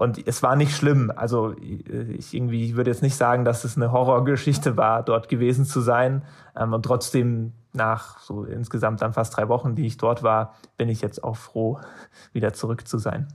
Und 0.00 0.26
es 0.26 0.42
war 0.42 0.56
nicht 0.56 0.74
schlimm. 0.74 1.12
Also 1.14 1.54
ich 1.60 2.32
irgendwie 2.32 2.64
ich 2.64 2.74
würde 2.74 2.90
jetzt 2.90 3.02
nicht 3.02 3.16
sagen, 3.16 3.44
dass 3.44 3.64
es 3.64 3.76
eine 3.76 3.92
Horrorgeschichte 3.92 4.76
war, 4.76 5.02
dort 5.02 5.28
gewesen 5.28 5.66
zu 5.66 5.80
sein. 5.80 6.22
Ähm, 6.56 6.72
und 6.72 6.84
trotzdem 6.84 7.52
nach 7.72 8.18
so 8.18 8.44
insgesamt 8.44 9.02
dann 9.02 9.12
fast 9.12 9.36
drei 9.36 9.48
Wochen, 9.48 9.74
die 9.74 9.86
ich 9.86 9.96
dort 9.96 10.22
war, 10.22 10.54
bin 10.76 10.88
ich 10.88 11.02
jetzt 11.02 11.22
auch 11.22 11.36
froh, 11.36 11.80
wieder 12.32 12.52
zurück 12.52 12.88
zu 12.88 12.98
sein. 12.98 13.28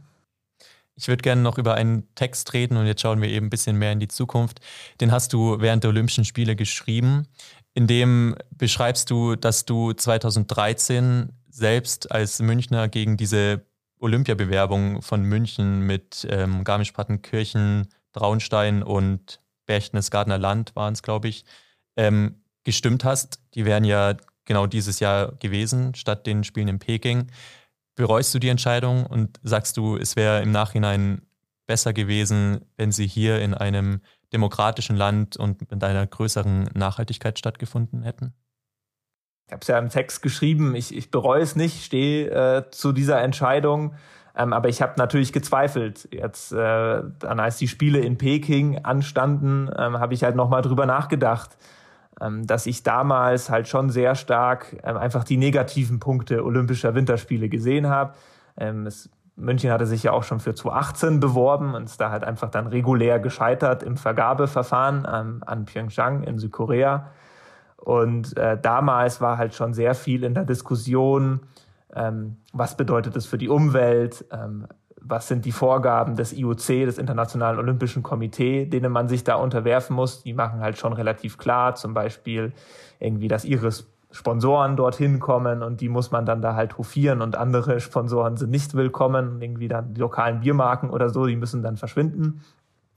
Ich 0.95 1.07
würde 1.07 1.21
gerne 1.21 1.41
noch 1.41 1.57
über 1.57 1.75
einen 1.75 2.13
Text 2.15 2.53
reden 2.53 2.77
und 2.77 2.87
jetzt 2.87 3.01
schauen 3.01 3.21
wir 3.21 3.29
eben 3.29 3.47
ein 3.47 3.49
bisschen 3.49 3.77
mehr 3.77 3.91
in 3.91 3.99
die 3.99 4.07
Zukunft. 4.07 4.59
Den 5.01 5.11
hast 5.11 5.33
du 5.33 5.59
während 5.59 5.83
der 5.83 5.89
Olympischen 5.89 6.23
Spiele 6.23 6.55
geschrieben. 6.55 7.27
In 7.73 7.87
dem 7.87 8.35
beschreibst 8.51 9.09
du, 9.09 9.35
dass 9.35 9.65
du 9.65 9.91
2013 9.91 11.33
selbst 11.49 12.11
als 12.11 12.39
Münchner 12.39 12.87
gegen 12.87 13.17
diese 13.17 13.65
Olympiabewerbung 13.99 15.01
von 15.01 15.23
München 15.23 15.81
mit 15.81 16.25
ähm, 16.29 16.63
Garmisch-Partenkirchen, 16.63 17.87
Traunstein 18.13 18.81
und 18.81 19.41
Berchtesgadener 19.65 20.37
Land 20.37 20.75
waren 20.75 20.93
es, 20.93 21.03
glaube 21.03 21.27
ich, 21.27 21.43
ähm, 21.97 22.41
gestimmt 22.63 23.03
hast. 23.03 23.39
Die 23.55 23.65
wären 23.65 23.83
ja 23.83 24.15
genau 24.45 24.67
dieses 24.67 24.99
Jahr 24.99 25.33
gewesen, 25.39 25.95
statt 25.95 26.25
den 26.27 26.43
Spielen 26.43 26.67
in 26.67 26.79
Peking. 26.79 27.27
Bereust 27.95 28.33
du 28.33 28.39
die 28.39 28.49
Entscheidung 28.49 29.05
und 29.05 29.39
sagst 29.43 29.77
du, 29.77 29.97
es 29.97 30.15
wäre 30.15 30.41
im 30.41 30.51
Nachhinein 30.51 31.21
besser 31.65 31.93
gewesen, 31.93 32.65
wenn 32.77 32.91
sie 32.91 33.07
hier 33.07 33.41
in 33.41 33.53
einem 33.53 34.01
demokratischen 34.33 34.95
Land 34.95 35.37
und 35.37 35.71
mit 35.71 35.83
einer 35.83 36.05
größeren 36.05 36.69
Nachhaltigkeit 36.73 37.39
stattgefunden 37.39 38.03
hätten? 38.03 38.33
Ich 39.47 39.53
habe 39.53 39.61
es 39.61 39.67
ja 39.67 39.77
im 39.77 39.89
Text 39.89 40.21
geschrieben, 40.21 40.75
ich, 40.75 40.95
ich 40.95 41.11
bereue 41.11 41.41
es 41.41 41.55
nicht, 41.55 41.83
stehe 41.83 42.29
äh, 42.29 42.69
zu 42.71 42.91
dieser 42.91 43.21
Entscheidung. 43.21 43.95
Ähm, 44.35 44.53
aber 44.53 44.69
ich 44.69 44.81
habe 44.81 44.93
natürlich 44.97 45.31
gezweifelt. 45.31 46.09
Jetzt, 46.11 46.51
äh, 46.51 46.55
dann 47.19 47.39
als 47.39 47.57
die 47.57 47.67
Spiele 47.67 47.99
in 47.99 48.17
Peking 48.17 48.83
anstanden, 48.83 49.69
ähm, 49.77 49.99
habe 49.99 50.13
ich 50.13 50.23
halt 50.23 50.35
nochmal 50.35 50.61
drüber 50.61 50.85
nachgedacht, 50.85 51.57
dass 52.19 52.65
ich 52.65 52.83
damals 52.83 53.49
halt 53.49 53.67
schon 53.67 53.89
sehr 53.89 54.15
stark 54.15 54.77
ähm, 54.83 54.97
einfach 54.97 55.23
die 55.23 55.37
negativen 55.37 55.99
Punkte 55.99 56.43
Olympischer 56.45 56.95
Winterspiele 56.95 57.49
gesehen 57.49 57.87
habe. 57.87 58.13
Ähm, 58.57 58.87
München 59.35 59.71
hatte 59.71 59.85
sich 59.85 60.03
ja 60.03 60.13
auch 60.13 60.23
schon 60.23 60.39
für 60.39 60.55
2018 60.55 61.19
beworben 61.19 61.75
und 61.75 61.83
ist 61.83 61.99
da 61.99 62.09
halt 62.09 62.23
einfach 62.23 62.49
dann 62.49 62.67
regulär 62.67 63.19
gescheitert 63.19 63.83
im 63.83 63.97
Vergabeverfahren 63.97 65.05
ähm, 65.11 65.43
an 65.45 65.65
Pyeongchang 65.65 66.23
in 66.23 66.39
Südkorea. 66.39 67.11
Und 67.77 68.37
äh, 68.37 68.57
damals 68.59 69.19
war 69.21 69.37
halt 69.37 69.53
schon 69.53 69.73
sehr 69.73 69.93
viel 69.93 70.23
in 70.23 70.33
der 70.33 70.45
Diskussion, 70.45 71.41
ähm, 71.93 72.37
was 72.53 72.77
bedeutet 72.77 73.15
das 73.15 73.25
für 73.25 73.37
die 73.37 73.49
Umwelt, 73.49 74.25
ähm, 74.31 74.67
was 75.07 75.27
sind 75.27 75.45
die 75.45 75.51
Vorgaben 75.51 76.15
des 76.15 76.33
IOC, 76.33 76.85
des 76.85 76.97
Internationalen 76.97 77.59
Olympischen 77.59 78.03
Komitee, 78.03 78.65
denen 78.65 78.91
man 78.91 79.07
sich 79.07 79.23
da 79.23 79.35
unterwerfen 79.35 79.95
muss. 79.95 80.23
Die 80.23 80.33
machen 80.33 80.61
halt 80.61 80.77
schon 80.77 80.93
relativ 80.93 81.37
klar, 81.37 81.75
zum 81.75 81.93
Beispiel 81.93 82.53
irgendwie, 82.99 83.27
dass 83.27 83.45
ihre 83.45 83.69
Sponsoren 84.11 84.77
dorthin 84.77 85.19
kommen 85.19 85.61
und 85.61 85.81
die 85.81 85.89
muss 85.89 86.11
man 86.11 86.25
dann 86.25 86.41
da 86.41 86.55
halt 86.55 86.77
hofieren 86.77 87.21
und 87.21 87.35
andere 87.35 87.79
Sponsoren 87.81 88.37
sind 88.37 88.49
nicht 88.49 88.73
willkommen, 88.73 89.41
irgendwie 89.41 89.67
dann 89.67 89.93
die 89.93 90.01
lokalen 90.01 90.39
Biermarken 90.39 90.89
oder 90.89 91.09
so, 91.09 91.25
die 91.25 91.35
müssen 91.35 91.61
dann 91.61 91.77
verschwinden. 91.77 92.41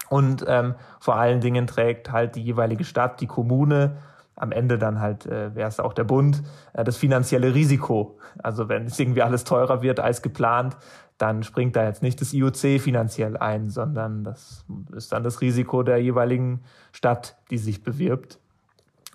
Und 0.09 0.45
ähm, 0.49 0.75
vor 1.01 1.17
allen 1.17 1.41
Dingen 1.41 1.67
trägt 1.67 2.11
halt 2.11 2.37
die 2.37 2.43
jeweilige 2.43 2.85
Stadt, 2.85 3.21
die 3.21 3.27
Kommune 3.27 3.99
am 4.37 4.53
Ende 4.53 4.79
dann 4.79 5.01
halt, 5.01 5.27
äh, 5.27 5.55
wäre 5.55 5.69
es 5.69 5.81
auch 5.81 5.93
der 5.93 6.05
Bund, 6.05 6.43
äh, 6.73 6.85
das 6.85 6.97
finanzielle 6.97 7.55
Risiko. 7.55 8.19
Also 8.43 8.69
wenn 8.69 8.87
es 8.87 8.99
irgendwie 8.99 9.23
alles 9.23 9.45
teurer 9.45 9.83
wird 9.83 10.01
als 10.01 10.23
geplant, 10.23 10.77
dann 11.19 11.43
springt 11.43 11.77
da 11.77 11.85
jetzt 11.85 12.03
nicht 12.03 12.21
das 12.21 12.33
IOC 12.33 12.81
finanziell 12.81 13.37
ein, 13.37 13.69
sondern 13.69 14.25
das 14.25 14.65
ist 14.95 15.13
dann 15.13 15.25
das 15.25 15.41
Risiko 15.41 15.83
der 15.83 15.99
jeweiligen 15.99 16.63
Stadt, 16.93 17.37
die 17.51 17.59
sich 17.59 17.83
bewirbt. 17.83 18.39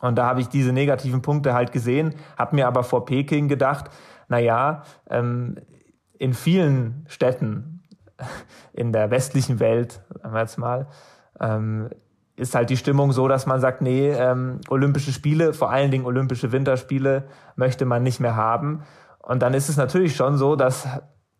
Und 0.02 0.18
da 0.18 0.26
habe 0.26 0.42
ich 0.42 0.50
diese 0.50 0.74
negativen 0.74 1.22
Punkte 1.22 1.54
halt 1.54 1.72
gesehen, 1.72 2.14
habe 2.38 2.58
mir 2.58 2.68
aber 2.68 2.84
vor 2.84 3.06
Peking 3.06 3.48
gedacht, 3.48 3.90
na 4.28 4.38
ja, 4.38 4.84
ähm, 5.10 5.56
in 6.18 6.34
vielen 6.34 7.06
Städten 7.08 7.84
in 8.74 8.92
der 8.92 9.12
westlichen 9.12 9.62
Welt, 9.62 10.02
sagen 10.22 10.34
wir 10.34 10.42
jetzt 10.42 10.58
mal, 10.58 10.88
ähm, 11.40 11.90
ist 12.36 12.56
halt 12.56 12.70
die 12.70 12.78
Stimmung 12.78 13.12
so, 13.12 13.28
dass 13.28 13.46
man 13.46 13.62
sagt, 13.62 13.82
nee, 13.82 14.10
ähm, 14.10 14.60
Olympische 14.68 15.14
Spiele, 15.14 15.54
vor 15.54 15.72
allen 15.72 15.92
Dingen 15.92 16.06
Olympische 16.06 16.52
Winterspiele, 16.52 17.26
möchte 17.56 17.86
man 17.86 18.04
nicht 18.04 18.20
mehr 18.20 18.36
haben. 18.36 18.84
Und 19.20 19.42
dann 19.42 19.54
ist 19.54 19.70
es 19.70 19.78
natürlich 19.78 20.16
schon 20.16 20.38
so, 20.38 20.56
dass, 20.56 20.88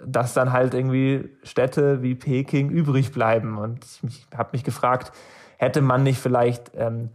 dass 0.06 0.34
dann 0.34 0.52
halt 0.52 0.74
irgendwie 0.74 1.30
Städte 1.44 2.02
wie 2.02 2.16
Peking 2.16 2.70
übrig 2.70 3.12
bleiben. 3.12 3.58
Und 3.58 3.86
ich 4.04 4.28
habe 4.36 4.50
mich 4.54 4.64
gefragt, 4.64 5.12
hätte 5.58 5.82
man 5.82 6.04
nicht 6.04 6.20
vielleicht 6.20 6.72
ähm, 6.76 7.10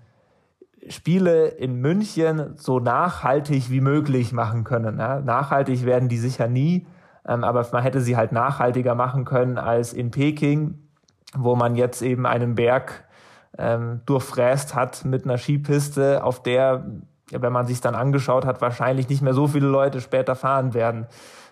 Spiele 0.88 1.48
in 1.48 1.80
München 1.80 2.56
so 2.56 2.80
nachhaltig 2.80 3.70
wie 3.70 3.80
möglich 3.80 4.32
machen 4.32 4.64
können? 4.64 4.98
Ja? 4.98 5.20
Nachhaltig 5.20 5.84
werden 5.84 6.08
die 6.08 6.18
sicher 6.18 6.48
nie, 6.48 6.86
ähm, 7.26 7.44
aber 7.44 7.66
man 7.72 7.82
hätte 7.82 8.00
sie 8.00 8.16
halt 8.16 8.32
nachhaltiger 8.32 8.94
machen 8.94 9.24
können 9.24 9.58
als 9.58 9.92
in 9.92 10.10
Peking, 10.10 10.78
wo 11.34 11.56
man 11.56 11.76
jetzt 11.76 12.02
eben 12.02 12.26
einen 12.26 12.54
Berg 12.54 13.04
ähm, 13.58 14.00
durchfräst 14.06 14.74
hat 14.74 15.04
mit 15.04 15.24
einer 15.24 15.36
Skipiste, 15.36 16.24
auf 16.24 16.42
der, 16.42 16.86
wenn 17.30 17.52
man 17.52 17.66
sich 17.66 17.80
dann 17.80 17.94
angeschaut 17.94 18.46
hat, 18.46 18.60
wahrscheinlich 18.60 19.08
nicht 19.08 19.22
mehr 19.22 19.34
so 19.34 19.46
viele 19.46 19.66
Leute 19.66 20.00
später 20.00 20.34
fahren 20.34 20.74
werden. 20.74 21.06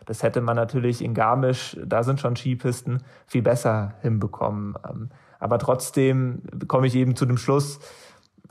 Das 0.07 0.23
hätte 0.23 0.41
man 0.41 0.57
natürlich 0.57 1.03
in 1.03 1.15
Garmisch, 1.15 1.77
da 1.85 2.03
sind 2.03 2.21
schon 2.21 2.37
Skipisten, 2.37 3.03
viel 3.27 3.43
besser 3.43 3.95
hinbekommen. 4.01 4.75
Ähm, 4.89 5.11
aber 5.39 5.59
trotzdem 5.59 6.43
komme 6.67 6.87
ich 6.87 6.95
eben 6.95 7.17
zu 7.17 7.27
dem 7.27 7.37
Schluss, 7.37 7.81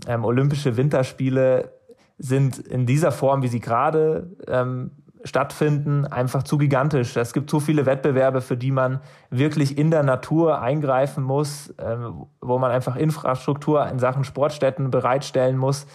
ähm, 0.08 0.26
Olympische 0.26 0.78
Winterspiele 0.78 1.72
sind 2.18 2.60
in 2.60 2.86
dieser 2.86 3.12
Form, 3.12 3.42
wie 3.42 3.48
sie 3.48 3.60
gerade 3.60 4.30
ähm, 4.48 4.92
stattfinden, 5.24 6.06
einfach 6.06 6.44
zu 6.44 6.58
gigantisch. 6.58 7.18
Es 7.18 7.34
gibt 7.34 7.50
zu 7.50 7.60
viele 7.60 7.86
Wettbewerbe, 7.86 8.42
für 8.42 8.56
die 8.56 8.72
man 8.72 9.00
wirklich 9.32 9.78
in 9.78 9.90
der 9.90 10.04
Natur 10.04 10.62
eingreifen 10.62 11.24
muss, 11.24 11.74
ähm, 11.80 12.28
wo 12.42 12.60
man 12.60 12.72
einfach 12.72 12.96
Infrastruktur 12.96 13.88
in 13.88 14.00
Sachen 14.00 14.24
Sportstätten 14.24 14.92
bereitstellen 14.92 15.58
muss. 15.58 15.88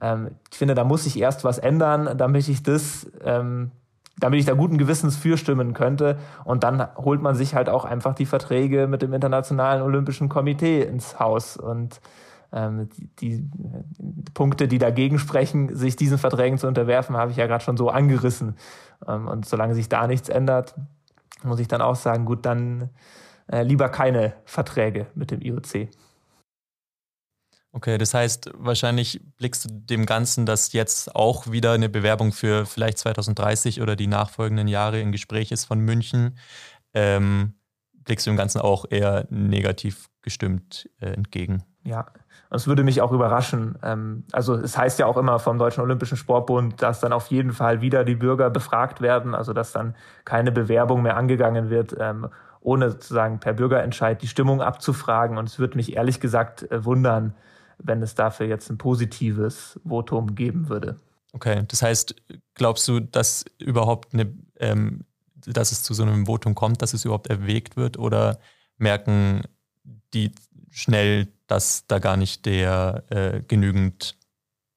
Ähm, 0.00 0.32
ich 0.50 0.58
finde, 0.58 0.74
da 0.74 0.84
muss 0.84 1.04
sich 1.04 1.18
erst 1.18 1.44
was 1.44 1.58
ändern, 1.58 2.16
damit 2.18 2.46
ich 2.48 2.62
das, 2.62 3.10
ähm, 3.24 3.70
damit 4.18 4.40
ich 4.40 4.46
da 4.46 4.54
guten 4.54 4.78
Gewissens 4.78 5.16
für 5.16 5.36
stimmen 5.36 5.74
könnte. 5.74 6.18
Und 6.44 6.64
dann 6.64 6.86
holt 6.96 7.20
man 7.20 7.34
sich 7.34 7.54
halt 7.54 7.68
auch 7.68 7.84
einfach 7.84 8.14
die 8.14 8.26
Verträge 8.26 8.86
mit 8.86 9.02
dem 9.02 9.12
Internationalen 9.12 9.82
Olympischen 9.82 10.28
Komitee 10.28 10.82
ins 10.82 11.18
Haus 11.18 11.56
und 11.56 12.00
ähm, 12.52 12.88
die, 13.18 13.42
die, 13.48 13.50
Punkte, 14.32 14.68
die 14.68 14.78
dagegen 14.78 15.18
sprechen, 15.18 15.74
sich 15.74 15.96
diesen 15.96 16.18
Verträgen 16.18 16.58
zu 16.58 16.68
unterwerfen, 16.68 17.16
habe 17.16 17.32
ich 17.32 17.36
ja 17.36 17.46
gerade 17.46 17.64
schon 17.64 17.76
so 17.76 17.90
angerissen. 17.90 18.56
Ähm, 19.06 19.26
und 19.26 19.46
solange 19.46 19.74
sich 19.74 19.88
da 19.88 20.06
nichts 20.06 20.28
ändert, 20.28 20.74
muss 21.42 21.58
ich 21.58 21.68
dann 21.68 21.82
auch 21.82 21.96
sagen, 21.96 22.24
gut, 22.24 22.46
dann 22.46 22.90
äh, 23.50 23.62
lieber 23.62 23.88
keine 23.88 24.34
Verträge 24.44 25.06
mit 25.14 25.30
dem 25.30 25.40
IOC. 25.42 25.88
Okay, 27.74 27.98
das 27.98 28.14
heißt, 28.14 28.52
wahrscheinlich 28.56 29.20
blickst 29.36 29.64
du 29.64 29.68
dem 29.68 30.06
Ganzen, 30.06 30.46
dass 30.46 30.72
jetzt 30.72 31.16
auch 31.16 31.50
wieder 31.50 31.72
eine 31.72 31.88
Bewerbung 31.88 32.30
für 32.30 32.66
vielleicht 32.66 32.98
2030 32.98 33.82
oder 33.82 33.96
die 33.96 34.06
nachfolgenden 34.06 34.68
Jahre 34.68 35.00
in 35.00 35.10
Gespräch 35.10 35.50
ist 35.50 35.64
von 35.64 35.80
München, 35.80 36.38
ähm, 36.94 37.54
blickst 37.92 38.26
du 38.26 38.30
dem 38.30 38.36
Ganzen 38.36 38.60
auch 38.60 38.84
eher 38.88 39.26
negativ 39.28 40.08
gestimmt 40.22 40.88
äh, 41.00 41.06
entgegen? 41.06 41.64
Ja, 41.82 42.06
es 42.48 42.68
würde 42.68 42.84
mich 42.84 43.00
auch 43.00 43.10
überraschen. 43.10 43.76
Ähm, 43.82 44.22
also 44.30 44.54
es 44.54 44.78
heißt 44.78 45.00
ja 45.00 45.06
auch 45.06 45.16
immer 45.16 45.40
vom 45.40 45.58
Deutschen 45.58 45.82
Olympischen 45.82 46.16
Sportbund, 46.16 46.80
dass 46.80 47.00
dann 47.00 47.12
auf 47.12 47.26
jeden 47.26 47.52
Fall 47.52 47.80
wieder 47.80 48.04
die 48.04 48.14
Bürger 48.14 48.50
befragt 48.50 49.00
werden, 49.00 49.34
also 49.34 49.52
dass 49.52 49.72
dann 49.72 49.96
keine 50.24 50.52
Bewerbung 50.52 51.02
mehr 51.02 51.16
angegangen 51.16 51.70
wird, 51.70 51.96
ähm, 51.98 52.28
ohne 52.60 52.92
sozusagen 52.92 53.40
per 53.40 53.52
Bürgerentscheid 53.52 54.22
die 54.22 54.28
Stimmung 54.28 54.62
abzufragen. 54.62 55.38
Und 55.38 55.48
es 55.48 55.58
würde 55.58 55.76
mich 55.76 55.96
ehrlich 55.96 56.20
gesagt 56.20 56.70
äh, 56.70 56.84
wundern, 56.84 57.34
wenn 57.78 58.02
es 58.02 58.14
dafür 58.14 58.46
jetzt 58.46 58.70
ein 58.70 58.78
positives 58.78 59.80
Votum 59.84 60.34
geben 60.34 60.68
würde. 60.68 61.00
Okay, 61.32 61.64
das 61.66 61.82
heißt, 61.82 62.14
glaubst 62.54 62.86
du, 62.86 63.00
dass 63.00 63.44
überhaupt 63.58 64.14
eine, 64.14 64.32
ähm, 64.60 65.04
dass 65.34 65.72
es 65.72 65.82
zu 65.82 65.92
so 65.92 66.04
einem 66.04 66.26
Votum 66.26 66.54
kommt, 66.54 66.80
dass 66.80 66.94
es 66.94 67.04
überhaupt 67.04 67.28
erwägt 67.28 67.76
wird, 67.76 67.98
oder 67.98 68.38
merken 68.78 69.42
die 70.14 70.30
schnell, 70.70 71.28
dass 71.46 71.86
da 71.86 71.98
gar 71.98 72.16
nicht 72.16 72.46
der 72.46 73.04
äh, 73.10 73.40
genügend 73.42 74.16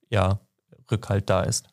ja, 0.10 0.40
Rückhalt 0.92 1.30
da 1.30 1.44
ist? 1.44 1.68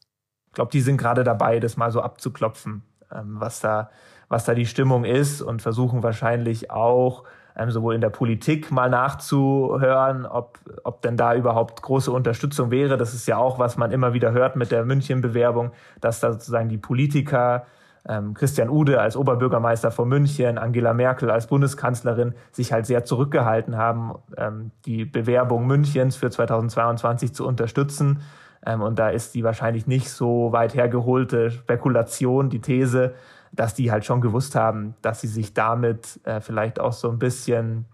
Ich 0.48 0.52
glaube, 0.52 0.70
die 0.70 0.82
sind 0.82 0.98
gerade 0.98 1.24
dabei, 1.24 1.60
das 1.60 1.76
mal 1.76 1.90
so 1.90 2.00
abzuklopfen, 2.00 2.82
ähm, 3.10 3.40
was 3.40 3.60
da, 3.60 3.90
was 4.28 4.44
da 4.44 4.54
die 4.54 4.66
Stimmung 4.66 5.04
ist 5.04 5.40
und 5.40 5.62
versuchen 5.62 6.02
wahrscheinlich 6.02 6.70
auch 6.70 7.24
ähm, 7.56 7.70
sowohl 7.70 7.94
in 7.94 8.00
der 8.00 8.10
Politik 8.10 8.70
mal 8.70 8.90
nachzuhören, 8.90 10.26
ob, 10.26 10.58
ob 10.82 11.02
denn 11.02 11.16
da 11.16 11.34
überhaupt 11.34 11.82
große 11.82 12.10
Unterstützung 12.10 12.70
wäre. 12.70 12.96
Das 12.96 13.14
ist 13.14 13.26
ja 13.26 13.36
auch, 13.36 13.58
was 13.58 13.76
man 13.76 13.92
immer 13.92 14.12
wieder 14.12 14.32
hört 14.32 14.56
mit 14.56 14.70
der 14.70 14.84
München-Bewerbung, 14.84 15.70
dass 16.00 16.20
da 16.20 16.32
sozusagen 16.32 16.68
die 16.68 16.78
Politiker, 16.78 17.66
ähm, 18.06 18.34
Christian 18.34 18.68
Ude 18.68 19.00
als 19.00 19.16
Oberbürgermeister 19.16 19.90
von 19.90 20.08
München, 20.08 20.58
Angela 20.58 20.92
Merkel 20.92 21.30
als 21.30 21.46
Bundeskanzlerin 21.46 22.34
sich 22.52 22.72
halt 22.72 22.86
sehr 22.86 23.04
zurückgehalten 23.04 23.76
haben, 23.76 24.14
ähm, 24.36 24.72
die 24.84 25.04
Bewerbung 25.04 25.66
Münchens 25.66 26.16
für 26.16 26.30
2022 26.30 27.34
zu 27.34 27.46
unterstützen. 27.46 28.20
Ähm, 28.66 28.82
und 28.82 28.98
da 28.98 29.08
ist 29.10 29.34
die 29.34 29.44
wahrscheinlich 29.44 29.86
nicht 29.86 30.10
so 30.10 30.52
weit 30.52 30.74
hergeholte 30.74 31.50
Spekulation, 31.50 32.50
die 32.50 32.60
These, 32.60 33.14
dass 33.54 33.74
die 33.74 33.90
halt 33.90 34.04
schon 34.04 34.20
gewusst 34.20 34.54
haben, 34.54 34.94
dass 35.02 35.20
sie 35.20 35.28
sich 35.28 35.54
damit 35.54 36.20
äh, 36.24 36.40
vielleicht 36.40 36.80
auch 36.80 36.92
so 36.92 37.10
ein 37.10 37.18
bisschen 37.18 37.86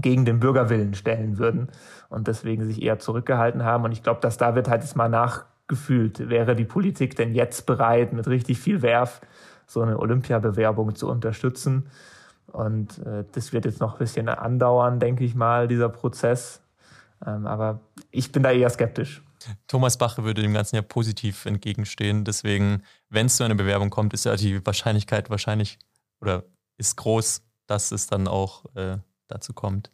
gegen 0.00 0.24
den 0.24 0.40
Bürgerwillen 0.40 0.94
stellen 0.94 1.38
würden 1.38 1.68
und 2.08 2.28
deswegen 2.28 2.64
sich 2.64 2.82
eher 2.82 2.98
zurückgehalten 2.98 3.64
haben. 3.64 3.84
Und 3.84 3.92
ich 3.92 4.02
glaube, 4.02 4.20
dass 4.20 4.36
da 4.36 4.54
wird 4.54 4.68
halt 4.68 4.82
jetzt 4.82 4.96
mal 4.96 5.08
nachgefühlt, 5.08 6.28
wäre 6.28 6.54
die 6.54 6.64
Politik 6.64 7.16
denn 7.16 7.34
jetzt 7.34 7.66
bereit, 7.66 8.12
mit 8.12 8.28
richtig 8.28 8.58
viel 8.58 8.82
Werf 8.82 9.20
so 9.66 9.82
eine 9.82 9.98
Olympiabewerbung 9.98 10.94
zu 10.94 11.08
unterstützen. 11.08 11.86
Und 12.52 12.98
äh, 13.04 13.24
das 13.32 13.52
wird 13.52 13.64
jetzt 13.64 13.80
noch 13.80 13.94
ein 13.94 13.98
bisschen 13.98 14.28
andauern, 14.28 15.00
denke 15.00 15.24
ich 15.24 15.34
mal, 15.34 15.66
dieser 15.66 15.88
Prozess. 15.88 16.60
Ähm, 17.26 17.46
aber 17.46 17.80
ich 18.10 18.30
bin 18.32 18.42
da 18.42 18.52
eher 18.52 18.70
skeptisch. 18.70 19.22
Thomas 19.66 19.98
Bach 19.98 20.18
würde 20.18 20.42
dem 20.42 20.54
Ganzen 20.54 20.76
ja 20.76 20.82
positiv 20.82 21.46
entgegenstehen. 21.46 22.24
Deswegen, 22.24 22.82
wenn 23.08 23.26
es 23.26 23.36
zu 23.36 23.44
einer 23.44 23.54
Bewerbung 23.54 23.90
kommt, 23.90 24.14
ist 24.14 24.24
ja 24.24 24.36
die 24.36 24.64
Wahrscheinlichkeit 24.64 25.30
wahrscheinlich 25.30 25.78
oder 26.20 26.44
ist 26.78 26.96
groß, 26.96 27.42
dass 27.66 27.92
es 27.92 28.06
dann 28.06 28.28
auch 28.28 28.64
äh, 28.74 28.98
dazu 29.28 29.52
kommt. 29.52 29.90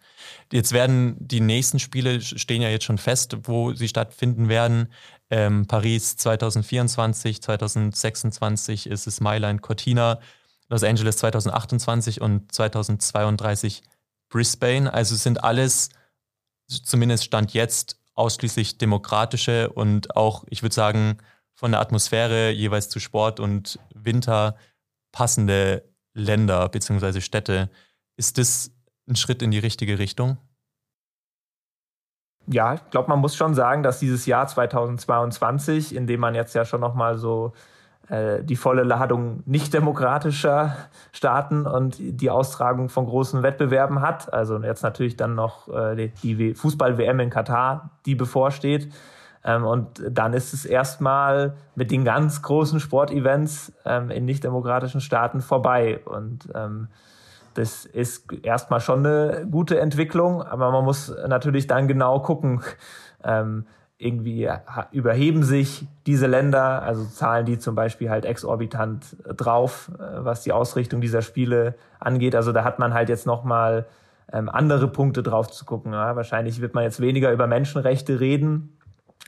Jetzt 0.53 0.73
werden 0.73 1.17
die 1.19 1.41
nächsten 1.41 1.79
Spiele 1.79 2.21
stehen 2.21 2.63
ja 2.63 2.69
jetzt 2.69 2.85
schon 2.85 2.99
fest, 2.99 3.37
wo 3.45 3.73
sie 3.73 3.89
stattfinden 3.89 4.49
werden. 4.49 4.93
Ähm, 5.31 5.67
Paris 5.67 6.17
2024, 6.17 7.43
2026 7.43 8.87
ist 8.87 9.07
es 9.07 9.21
Mailand 9.21 9.63
Cortina, 9.63 10.21
Los 10.69 10.85
Angeles 10.85 11.17
2028 11.19 12.21
und 12.21 12.53
2032 12.53 13.83
Brisbane. 14.29 14.93
Also 14.93 15.17
sind 15.17 15.43
alles, 15.43 15.91
zumindest 16.67 17.25
Stand 17.25 17.53
jetzt, 17.55 17.99
ausschließlich 18.15 18.79
demokratische 18.79 19.71
und 19.71 20.17
auch, 20.17 20.45
ich 20.49 20.63
würde 20.63 20.75
sagen, 20.75 21.19
von 21.55 21.73
der 21.73 21.81
Atmosphäre 21.81 22.51
jeweils 22.51 22.89
zu 22.89 23.01
Sport 23.01 23.41
und 23.41 23.79
Winter 23.95 24.57
passende 25.13 25.85
Länder 26.15 26.69
bzw. 26.69 27.21
Städte. 27.21 27.71
Ist 28.17 28.39
das 28.39 28.73
ein 29.09 29.17
Schritt 29.17 29.43
in 29.43 29.51
die 29.51 29.59
richtige 29.59 29.99
Richtung? 29.99 30.39
Ja, 32.47 32.75
ich 32.75 32.91
glaube, 32.91 33.09
man 33.09 33.21
muss 33.21 33.37
schon 33.37 33.55
sagen, 33.55 33.83
dass 33.83 34.01
dieses 34.01 34.27
Jahr 34.27 34.47
2022, 34.47 35.95
in 35.95 36.07
dem 36.07 36.21
man 36.21 36.35
jetzt 36.35 36.55
ja 36.55 36.65
schon 36.65 36.81
nochmal 36.81 37.17
so 37.17 37.53
die 38.11 38.57
volle 38.57 38.83
Ladung 38.83 39.43
nicht 39.47 39.73
demokratischer 39.73 40.77
Staaten 41.13 41.67
und 41.67 41.97
die 41.99 42.31
Austragung 42.31 42.89
von 42.89 43.07
großen 43.07 43.43
Wettbewerben 43.43 44.03
hat. 44.03 44.33
Also 44.33 44.59
jetzt 44.59 44.83
natürlich 44.83 45.17
dann 45.17 45.35
noch 45.35 45.69
äh, 45.69 46.11
die 46.23 46.53
Fußball-WM 46.55 47.21
in 47.21 47.31
Katar, 47.31 47.91
die 48.05 48.15
bevorsteht. 48.15 48.93
Ähm, 49.45 49.65
und 49.65 50.03
dann 50.09 50.35
ist 50.35 50.53
es 50.53 50.65
erstmal 50.65 51.55
mit 51.75 51.91
den 51.91 52.05
ganz 52.05 52.43
großen 52.43 52.81
Sportevents 52.81 53.73
ähm, 53.85 54.11
in 54.11 54.25
nicht 54.25 54.45
demokratischen 54.45 55.01
Staaten 55.01 55.41
vorbei. 55.41 56.01
Und 56.05 56.49
ähm, 56.55 56.89
das 57.55 57.85
ist 57.85 58.33
erstmal 58.45 58.81
schon 58.81 59.05
eine 59.05 59.47
gute 59.51 59.79
Entwicklung, 59.79 60.43
aber 60.43 60.71
man 60.71 60.85
muss 60.85 61.15
natürlich 61.27 61.67
dann 61.67 61.87
genau 61.87 62.21
gucken, 62.21 62.63
irgendwie 64.03 64.49
überheben 64.91 65.43
sich 65.43 65.87
diese 66.07 66.27
Länder, 66.27 66.83
also 66.83 67.05
zahlen 67.05 67.47
die 67.47 67.59
zum 67.59 67.75
Beispiel 67.75 68.11
halt 68.11 68.25
exorbitant 68.25 69.17
drauf, 69.37 69.91
äh, 69.99 70.25
was 70.25 70.43
die 70.43 70.53
Ausrichtung 70.53 71.01
dieser 71.01 71.23
Spiele 71.23 71.75
angeht. 72.01 72.35
Also 72.35 72.53
da 72.53 72.65
hat 72.65 72.79
man 72.79 72.95
halt 72.95 73.09
jetzt 73.09 73.27
nochmal 73.27 73.87
ähm, 74.33 74.49
andere 74.49 74.89
Punkte 74.89 75.23
drauf 75.23 75.51
zu 75.51 75.65
gucken. 75.65 75.93
Ja. 75.93 76.17
Wahrscheinlich 76.17 76.61
wird 76.61 76.75
man 76.75 76.85
jetzt 76.85 77.01
weniger 77.01 77.33
über 77.33 77.47
Menschenrechte 77.47 78.21
reden, 78.21 78.79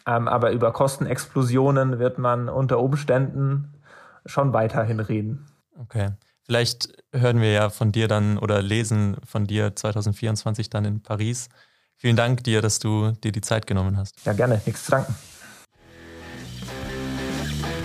ähm, 0.06 0.28
aber 0.28 0.52
über 0.52 0.72
Kostenexplosionen 0.72 1.98
wird 1.98 2.18
man 2.18 2.48
unter 2.48 2.80
Umständen 2.80 3.74
schon 4.26 4.52
weiterhin 4.52 5.00
reden. 5.00 5.46
Okay. 5.78 6.10
Vielleicht 6.46 6.88
hören 7.12 7.40
wir 7.40 7.52
ja 7.52 7.70
von 7.70 7.90
dir 7.90 8.06
dann 8.06 8.38
oder 8.38 8.60
lesen 8.60 9.16
von 9.24 9.46
dir 9.46 9.74
2024 9.74 10.68
dann 10.68 10.84
in 10.84 11.02
Paris. 11.02 11.48
Vielen 11.96 12.16
Dank 12.16 12.44
dir, 12.44 12.60
dass 12.60 12.78
du 12.78 13.12
dir 13.12 13.32
die 13.32 13.40
Zeit 13.40 13.66
genommen 13.66 13.96
hast. 13.96 14.14
Ja, 14.24 14.32
gerne. 14.32 14.60
Nichts 14.66 14.84
zu 14.84 14.90
danken. 14.90 15.14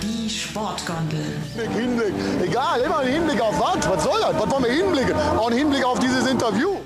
Die 0.01 0.29
Sportgondel. 0.29 1.25
Hinblick. 1.55 2.13
Egal, 2.43 2.81
immer 2.81 2.99
ein 2.99 3.07
Hinblick 3.07 3.39
auf 3.41 3.59
was? 3.59 3.87
Was 3.89 4.03
soll 4.03 4.19
das? 4.19 4.35
Was 4.35 4.49
wollen 4.51 4.63
wir 4.63 4.71
hinblicken? 4.71 5.15
Auch 5.15 5.49
ein 5.49 5.57
Hinblick 5.57 5.83
auf 5.83 5.99
dieses 5.99 6.27
Interview. 6.27 6.77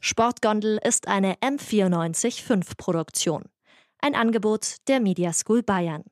Sportgondel 0.00 0.78
ist 0.82 1.08
eine 1.08 1.34
M945 1.36 2.76
Produktion. 2.76 3.44
Ein 4.02 4.14
Angebot 4.14 4.76
der 4.88 4.98
Media 4.98 5.32
School 5.32 5.62
Bayern. 5.62 6.04